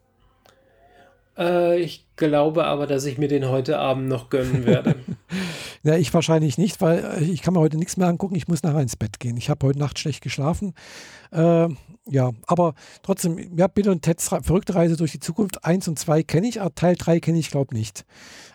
[1.39, 4.95] Äh, ich glaube aber, dass ich mir den heute Abend noch gönnen werde.
[5.83, 8.35] ja, ich wahrscheinlich nicht, weil äh, ich kann mir heute nichts mehr angucken.
[8.35, 9.37] Ich muss nachher ins Bett gehen.
[9.37, 10.73] Ich habe heute Nacht schlecht geschlafen.
[11.31, 11.69] Äh,
[12.11, 12.73] ja, aber
[13.03, 16.59] trotzdem, ja, Bill und Ted's verrückte Reise durch die Zukunft 1 und 2 kenne ich,
[16.59, 18.03] aber Teil 3 kenne ich, glaube nicht.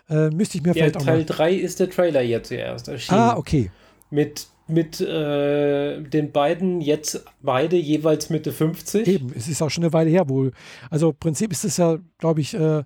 [0.09, 3.19] Äh, müsste ich mir ja, vielleicht auch Teil 3 ist der Trailer jetzt zuerst erschienen.
[3.19, 3.71] Ah, okay.
[4.11, 9.07] Mit mit äh, den beiden jetzt beide jeweils Mitte 50.
[9.07, 10.51] Eben, es ist auch schon eine Weile her wohl.
[10.89, 12.83] Also im Prinzip ist es ja, glaube ich, äh,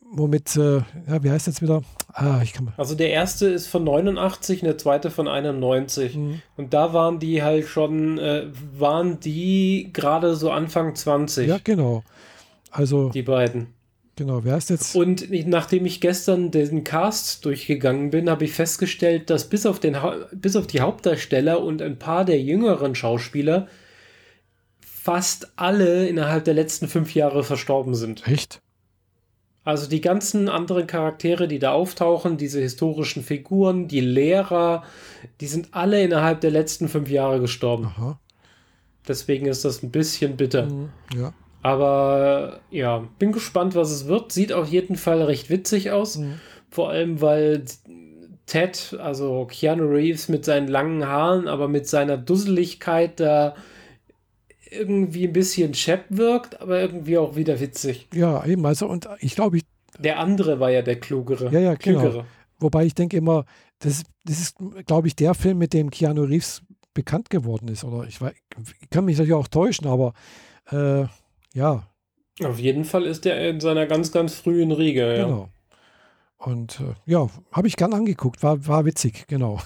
[0.00, 0.78] womit, äh,
[1.08, 1.82] ja, wie heißt jetzt wieder?
[2.12, 6.16] Ah, ich kann Also der erste ist von 89 und der zweite von 91.
[6.16, 6.42] Mhm.
[6.56, 8.46] Und da waren die halt schon, äh,
[8.76, 11.48] waren die gerade so Anfang 20.
[11.48, 12.02] Ja, genau.
[12.70, 13.75] Also die beiden.
[14.16, 14.96] Genau, wer ist jetzt?
[14.96, 19.96] Und nachdem ich gestern den Cast durchgegangen bin, habe ich festgestellt, dass bis auf, den,
[20.32, 23.68] bis auf die Hauptdarsteller und ein paar der jüngeren Schauspieler
[24.80, 28.26] fast alle innerhalb der letzten fünf Jahre verstorben sind.
[28.26, 28.60] Echt?
[29.62, 34.84] Also die ganzen anderen Charaktere, die da auftauchen, diese historischen Figuren, die Lehrer,
[35.40, 37.86] die sind alle innerhalb der letzten fünf Jahre gestorben.
[37.86, 38.18] Aha.
[39.06, 40.66] Deswegen ist das ein bisschen bitter.
[40.66, 41.34] Mhm, ja.
[41.66, 44.30] Aber ja, bin gespannt, was es wird.
[44.30, 46.18] Sieht auf jeden Fall recht witzig aus.
[46.18, 46.34] Mhm.
[46.70, 47.64] Vor allem, weil
[48.46, 53.56] Ted, also Keanu Reeves mit seinen langen Haaren, aber mit seiner Dusseligkeit da
[54.70, 58.06] irgendwie ein bisschen Chap wirkt, aber irgendwie auch wieder witzig.
[58.14, 58.64] Ja, eben.
[58.64, 59.64] Also, und ich glaube, ich.
[59.98, 61.50] Der andere war ja der klugere.
[61.50, 62.00] Ja, ja, genau.
[62.00, 62.26] klügere.
[62.60, 63.44] Wobei ich denke immer,
[63.80, 64.56] das, das ist,
[64.86, 66.62] glaube ich, der Film, mit dem Keanu Reeves
[66.94, 67.82] bekannt geworden ist.
[67.82, 68.34] Oder ich, weiß,
[68.80, 70.12] ich kann mich natürlich auch täuschen, aber
[70.70, 71.06] äh,
[71.56, 71.82] ja.
[72.44, 75.16] Auf jeden Fall ist er in seiner ganz, ganz frühen Riege.
[75.16, 75.24] Ja.
[75.24, 75.48] Genau.
[76.36, 79.58] Und äh, ja, habe ich gern angeguckt, war, war witzig, genau.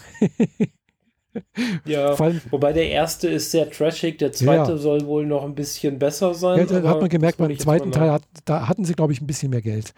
[1.85, 4.79] ja, allem, wobei der erste ist sehr trashig, der zweite ja.
[4.79, 6.61] soll wohl noch ein bisschen besser sein.
[6.61, 9.27] Ja, da hat man gemerkt, beim zweiten Teil hat, da hatten sie, glaube ich, ein
[9.27, 9.93] bisschen mehr Geld.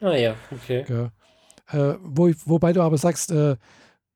[0.00, 0.84] ah ja, okay.
[0.88, 1.10] Ja.
[1.72, 3.56] Äh, wo, wobei du aber sagst, äh,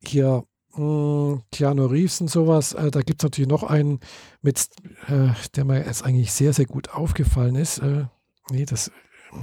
[0.05, 0.45] hier
[0.79, 4.01] mh, hm, Keanu Reeves und sowas, äh, da gibt es natürlich noch einen,
[4.43, 4.69] mit,
[5.09, 7.79] äh, der mir jetzt eigentlich sehr, sehr gut aufgefallen ist.
[7.79, 8.07] Äh,
[8.51, 8.91] nee, das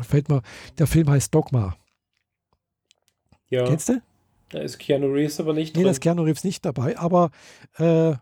[0.02, 0.42] fällt mir,
[0.78, 1.76] der Film heißt Dogma.
[3.50, 3.66] Ja.
[3.66, 4.02] Kennst du?
[4.50, 5.82] Da ist Keanu Reeves aber nicht nee, drin.
[5.82, 7.32] Nee, da ist Keanu Reeves nicht dabei, aber
[7.78, 8.14] äh,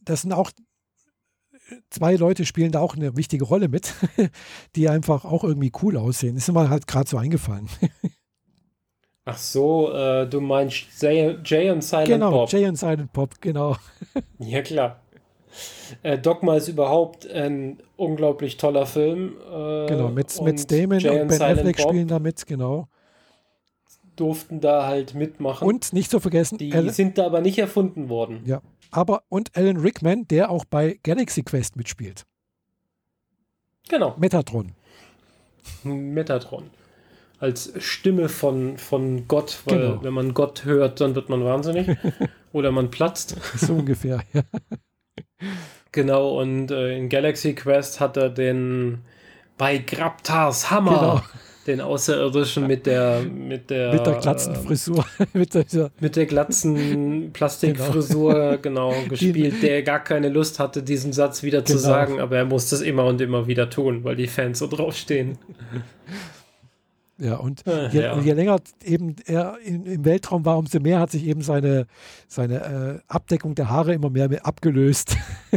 [0.00, 0.50] das sind auch
[1.90, 3.94] zwei Leute spielen da auch eine wichtige Rolle mit,
[4.76, 6.36] die einfach auch irgendwie cool aussehen.
[6.36, 7.68] Ist mir halt gerade so eingefallen.
[9.26, 12.50] Ach so, äh, du meinst Jay, Jay und Silent genau, Bob.
[12.50, 13.76] Genau, Jay und Silent Bob, genau.
[14.38, 15.00] ja, klar.
[16.02, 19.36] Äh, Dogma ist überhaupt ein unglaublich toller Film.
[19.46, 22.88] Äh, genau, mit, mit Damon Jay und Ben Silent Affleck Bob spielen da mit, genau.
[24.16, 25.66] Durften da halt mitmachen.
[25.66, 28.42] Und nicht zu vergessen, die Alan, sind da aber nicht erfunden worden.
[28.44, 28.60] Ja,
[28.90, 32.24] aber und Alan Rickman, der auch bei Galaxy Quest mitspielt.
[33.88, 34.14] Genau.
[34.18, 34.72] Metatron.
[35.82, 36.70] Metatron.
[37.44, 40.02] Als Stimme von, von Gott, weil genau.
[40.02, 41.88] wenn man Gott hört, dann wird man wahnsinnig.
[42.54, 43.36] Oder man platzt.
[43.58, 44.42] So ungefähr, ja.
[45.92, 49.02] Genau, und äh, in Galaxy Quest hat er den
[49.58, 51.22] bei Graptars Hammer, genau.
[51.66, 57.30] den Außerirdischen mit der mit der mit der glatzen Frisur, mit, der, mit der glatzen
[57.32, 61.78] Plastikfrisur genau, genau gespielt, der gar keine Lust hatte, diesen Satz wieder genau.
[61.78, 64.66] zu sagen, aber er musste es immer und immer wieder tun, weil die Fans so
[64.66, 65.38] draufstehen.
[67.16, 67.62] Ja, und
[67.92, 68.18] je, ja.
[68.18, 71.86] je, länger eben er in, im Weltraum war, umso mehr hat sich eben seine,
[72.26, 75.16] seine äh, Abdeckung der Haare immer mehr abgelöst.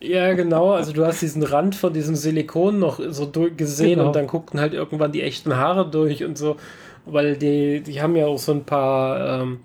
[0.00, 0.72] Ja, genau.
[0.72, 4.06] Also du hast diesen Rand von diesem Silikon noch so gesehen genau.
[4.06, 6.56] und dann guckten halt irgendwann die echten Haare durch und so,
[7.06, 9.58] weil die, die haben ja auch so ein paar ähm,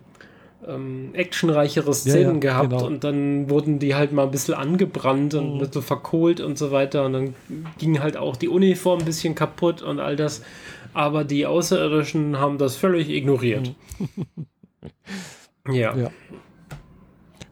[0.68, 2.86] ähm, actionreichere Szenen ja, ja, gehabt genau.
[2.88, 5.68] und dann wurden die halt mal ein bisschen angebrannt und mhm.
[5.72, 7.36] so verkohlt und so weiter und dann
[7.78, 10.42] ging halt auch die Uniform ein bisschen kaputt und all das
[10.96, 13.76] aber die Außerirdischen haben das völlig ignoriert.
[15.70, 15.96] ja.
[15.96, 16.12] ja.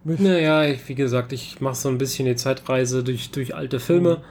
[0.05, 4.21] Naja, ich, wie gesagt, ich mache so ein bisschen die Zeitreise durch, durch alte Filme.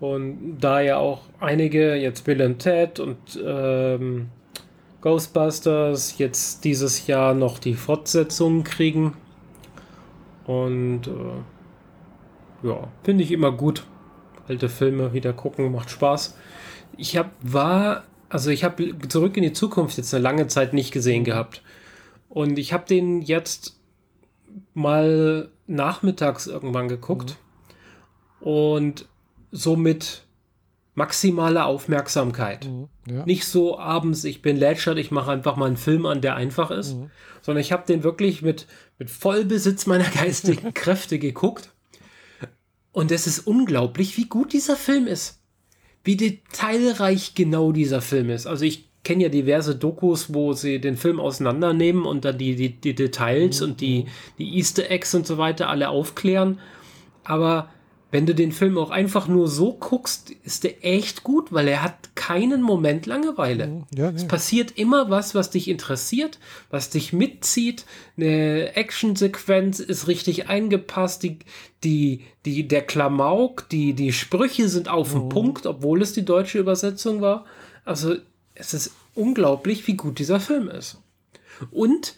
[0.00, 0.04] Mhm.
[0.06, 4.28] Und da ja auch einige, jetzt Bill and Ted und ähm,
[5.02, 9.16] Ghostbusters, jetzt dieses Jahr noch die Fortsetzungen kriegen.
[10.46, 13.84] Und äh, ja, finde ich immer gut.
[14.48, 16.36] Alte Filme wieder gucken, macht Spaß.
[16.96, 20.92] Ich hab, war also ich habe zurück in die Zukunft jetzt eine lange Zeit nicht
[20.92, 21.62] gesehen gehabt.
[22.28, 23.76] Und ich habe den jetzt
[24.74, 27.36] mal nachmittags irgendwann geguckt.
[28.40, 28.46] Mhm.
[28.46, 29.08] Und
[29.52, 30.24] somit
[30.94, 32.66] maximale Aufmerksamkeit.
[32.66, 33.24] Mhm, ja.
[33.24, 36.70] Nicht so abends, ich bin lätschert, ich mache einfach mal einen Film an, der einfach
[36.70, 37.10] ist, mhm.
[37.42, 38.66] sondern ich habe den wirklich mit,
[38.98, 41.70] mit Vollbesitz meiner geistigen Kräfte geguckt.
[42.92, 45.40] Und es ist unglaublich, wie gut dieser Film ist
[46.04, 48.46] wie detailreich genau dieser Film ist.
[48.46, 52.70] Also ich kenne ja diverse Dokus, wo sie den Film auseinandernehmen und dann die, die,
[52.70, 53.66] die Details mhm.
[53.66, 54.06] und die,
[54.38, 56.58] die Easter Eggs und so weiter alle aufklären.
[57.24, 57.68] Aber
[58.14, 61.82] wenn du den Film auch einfach nur so guckst, ist der echt gut, weil er
[61.82, 63.66] hat keinen Moment Langeweile.
[63.66, 63.86] Mhm.
[63.92, 64.16] Ja, nee.
[64.16, 66.38] Es passiert immer was, was dich interessiert,
[66.70, 67.84] was dich mitzieht.
[68.16, 71.24] Eine Actionsequenz ist richtig eingepasst.
[71.24, 71.40] Die,
[71.82, 75.30] die, die, der Klamauk, die, die Sprüche sind auf dem mhm.
[75.30, 77.46] Punkt, obwohl es die deutsche Übersetzung war.
[77.84, 78.14] Also
[78.54, 81.02] es ist unglaublich, wie gut dieser Film ist.
[81.72, 82.14] Und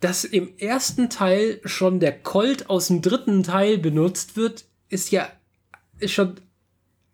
[0.00, 5.28] dass im ersten Teil schon der Colt aus dem dritten Teil benutzt wird, ist ja
[5.98, 6.34] ist schon,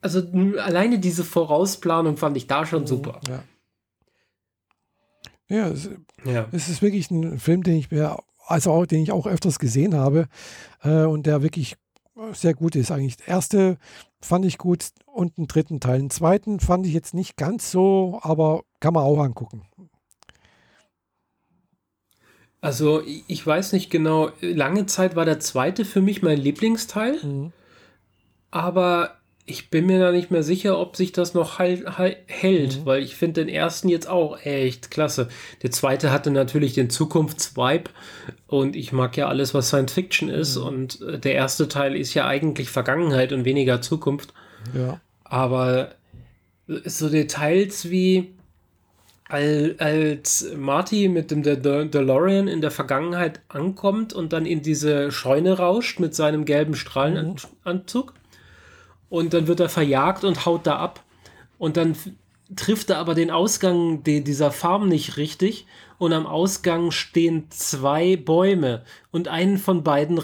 [0.01, 0.20] also
[0.59, 3.20] alleine diese Vorausplanung fand ich da schon mhm, super.
[3.29, 3.43] Ja.
[5.51, 5.89] Ja es,
[6.24, 6.47] ja.
[6.53, 9.95] es ist wirklich ein Film, den ich mir, also auch, den ich auch öfters gesehen
[9.95, 10.26] habe
[10.83, 11.76] äh, und der wirklich
[12.33, 13.16] sehr gut ist eigentlich.
[13.16, 13.79] Der erste
[14.20, 16.01] fand ich gut und den dritten Teil.
[16.01, 19.62] Den zweiten fand ich jetzt nicht ganz so, aber kann man auch angucken.
[22.61, 27.24] Also ich weiß nicht genau, lange Zeit war der zweite für mich mein Lieblingsteil.
[27.24, 27.53] Mhm.
[28.51, 29.18] Aber
[29.49, 32.86] ich bin mir da nicht mehr sicher, ob sich das noch heil, heil, hält, mhm.
[32.86, 35.28] weil ich finde den ersten jetzt auch echt klasse.
[35.62, 37.90] Der zweite hatte natürlich den Zukunftsvibe
[38.46, 40.62] und ich mag ja alles, was Science Fiction ist mhm.
[40.62, 44.34] und äh, der erste Teil ist ja eigentlich Vergangenheit und weniger Zukunft.
[44.76, 45.01] Ja.
[45.24, 45.92] Aber
[46.66, 48.34] so Details wie
[49.30, 55.59] als Marty mit dem De DeLorean in der Vergangenheit ankommt und dann in diese Scheune
[55.59, 58.14] rauscht mit seinem gelben Strahlenanzug
[59.09, 61.03] und dann wird er verjagt und haut da ab
[61.59, 61.97] und dann
[62.57, 65.67] trifft er aber den Ausgang dieser Farm nicht richtig
[65.99, 70.21] und am Ausgang stehen zwei Bäume und einen von beiden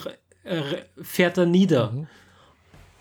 [1.00, 1.92] fährt er nieder.
[1.92, 2.06] Mhm.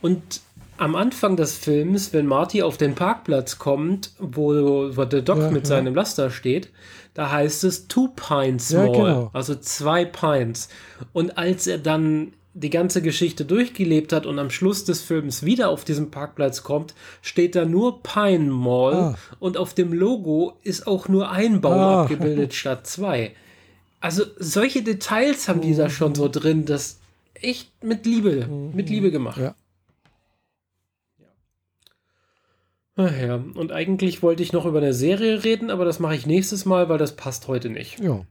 [0.01, 0.41] Und
[0.77, 4.53] am Anfang des Films, wenn Marty auf den Parkplatz kommt, wo,
[4.95, 5.67] wo der Doc ja, mit ja.
[5.69, 6.71] seinem Laster steht,
[7.13, 9.29] da heißt es Two Pints ja, Mall, genau.
[9.33, 10.69] also zwei Pints.
[11.13, 15.69] Und als er dann die ganze Geschichte durchgelebt hat und am Schluss des Films wieder
[15.69, 19.17] auf diesem Parkplatz kommt, steht da nur Pine Mall ah.
[19.39, 22.01] und auf dem Logo ist auch nur ein Baum ah.
[22.03, 23.35] abgebildet statt zwei.
[23.99, 26.99] Also solche Details haben die da schon so drin, das
[27.33, 29.39] echt mit Liebe, mit Liebe gemacht.
[29.39, 29.55] Ja.
[32.95, 36.27] Ach ja, und eigentlich wollte ich noch über eine Serie reden, aber das mache ich
[36.27, 37.99] nächstes Mal, weil das passt heute nicht.
[37.99, 38.23] Ja.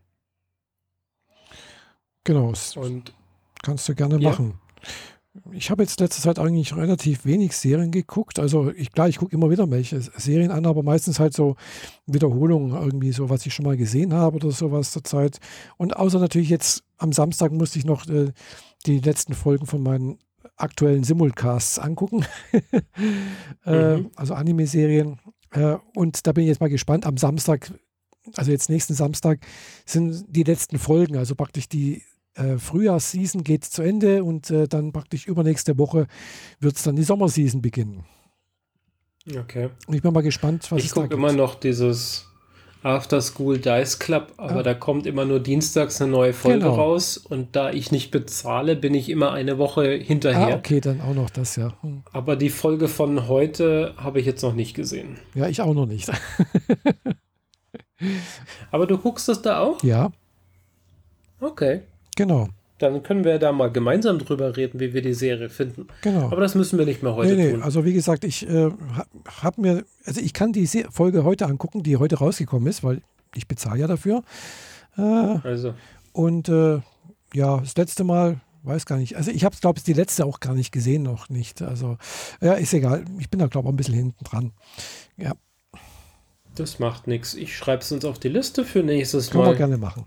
[2.23, 2.53] Genau.
[2.77, 3.13] Und
[3.63, 4.31] kannst du gerne ja.
[4.31, 4.55] machen.
[5.53, 8.39] Ich habe jetzt letzte Zeit eigentlich relativ wenig Serien geguckt.
[8.39, 11.57] Also ich klar, ich gucke immer wieder welche Serien an, aber meistens halt so
[12.07, 15.39] Wiederholungen irgendwie so, was ich schon mal gesehen habe oder sowas zur Zeit.
[15.79, 18.33] Und außer natürlich jetzt am Samstag musste ich noch äh,
[18.85, 20.19] die letzten Folgen von meinen
[20.57, 22.27] aktuellen Simulcasts angucken.
[23.65, 24.11] äh, mhm.
[24.17, 25.19] Also Anime-Serien.
[25.51, 27.07] Äh, und da bin ich jetzt mal gespannt.
[27.07, 27.73] Am Samstag,
[28.37, 29.41] also jetzt nächsten Samstag,
[29.87, 31.17] sind die letzten Folgen.
[31.17, 32.03] Also praktisch die
[32.35, 36.07] äh, Frühjahrsseason geht zu Ende und äh, dann praktisch übernächste Woche
[36.61, 38.05] wird es dann die Sommerseason beginnen.
[39.39, 39.69] Okay.
[39.87, 41.13] Und ich bin mal gespannt, was ich es da gibt.
[41.13, 42.27] Ich gucke immer noch dieses
[42.83, 44.63] After School Dice Club, aber ja.
[44.65, 46.75] da kommt immer nur dienstags eine neue Folge genau.
[46.75, 50.57] raus und da ich nicht bezahle, bin ich immer eine Woche hinterher.
[50.57, 51.75] Ah, okay, dann auch noch das, ja.
[51.83, 52.03] Hm.
[52.13, 55.19] Aber die Folge von heute habe ich jetzt noch nicht gesehen.
[55.35, 56.11] Ja, ich auch noch nicht.
[58.73, 59.81] aber du guckst das da auch?
[59.85, 60.11] Ja.
[61.39, 61.83] Okay.
[62.17, 62.49] Genau.
[62.79, 65.87] Dann können wir da mal gemeinsam drüber reden, wie wir die Serie finden.
[66.01, 66.27] Genau.
[66.27, 67.53] Aber das müssen wir nicht mehr heute nee, nee.
[67.53, 67.63] tun.
[67.63, 68.71] Also wie gesagt, ich äh,
[69.41, 73.03] habe mir, also ich kann die Folge heute angucken, die heute rausgekommen ist, weil
[73.37, 74.25] ich bezahle ja dafür.
[74.99, 75.75] Äh, also.
[76.13, 76.81] Und äh,
[77.35, 79.17] ja, das letzte Mal, weiß gar nicht.
[79.17, 81.63] Also ich habe, glaube ich, die letzte auch gar nicht gesehen, noch nicht.
[81.63, 81.99] Also
[82.41, 83.05] ja, ist egal.
[83.19, 84.53] Ich bin da, glaube ich, ein bisschen hinten dran.
[85.17, 85.33] Ja.
[86.55, 87.35] Das macht nichts.
[87.35, 89.51] Ich schreibe es uns auf die Liste für nächstes Können Mal.
[89.51, 90.05] Können wir gerne machen.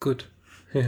[0.00, 0.30] Gut.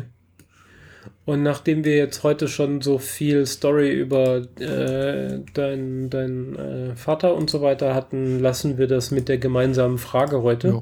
[1.25, 7.35] Und nachdem wir jetzt heute schon so viel Story über äh, deinen dein, äh, Vater
[7.35, 10.69] und so weiter hatten, lassen wir das mit der gemeinsamen Frage heute.
[10.69, 10.81] Ja.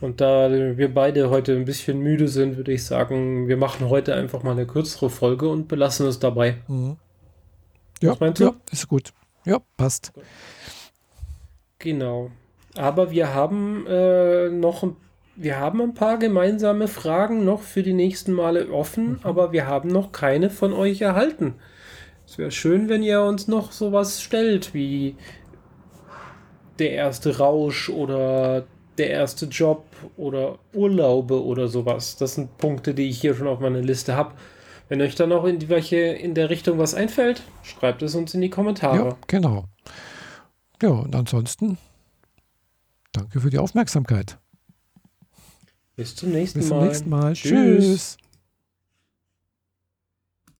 [0.00, 4.14] Und da wir beide heute ein bisschen müde sind, würde ich sagen, wir machen heute
[4.14, 6.56] einfach mal eine kürzere Folge und belassen es dabei.
[6.68, 6.96] Mhm.
[8.02, 9.12] Ja, ja, ist gut.
[9.44, 10.12] Ja, passt.
[11.78, 12.30] Genau.
[12.74, 14.96] Aber wir haben äh, noch ein
[15.36, 19.20] wir haben ein paar gemeinsame Fragen noch für die nächsten Male offen, mhm.
[19.22, 21.54] aber wir haben noch keine von euch erhalten.
[22.26, 25.14] Es wäre schön, wenn ihr uns noch sowas stellt wie
[26.78, 28.64] der erste Rausch oder
[28.98, 29.84] der erste Job
[30.16, 32.16] oder Urlaube oder sowas.
[32.16, 34.32] Das sind Punkte, die ich hier schon auf meiner Liste habe.
[34.88, 38.34] Wenn euch dann noch in die welche in der Richtung was einfällt, schreibt es uns
[38.34, 38.96] in die Kommentare.
[38.96, 39.64] Ja, genau.
[40.82, 41.78] Ja, und ansonsten
[43.12, 44.38] danke für die Aufmerksamkeit.
[45.96, 46.60] Bis zum nächsten Mal.
[46.60, 47.32] Bis zum nächsten Mal.
[47.32, 47.84] Tschüss.
[47.84, 48.16] Tschüss.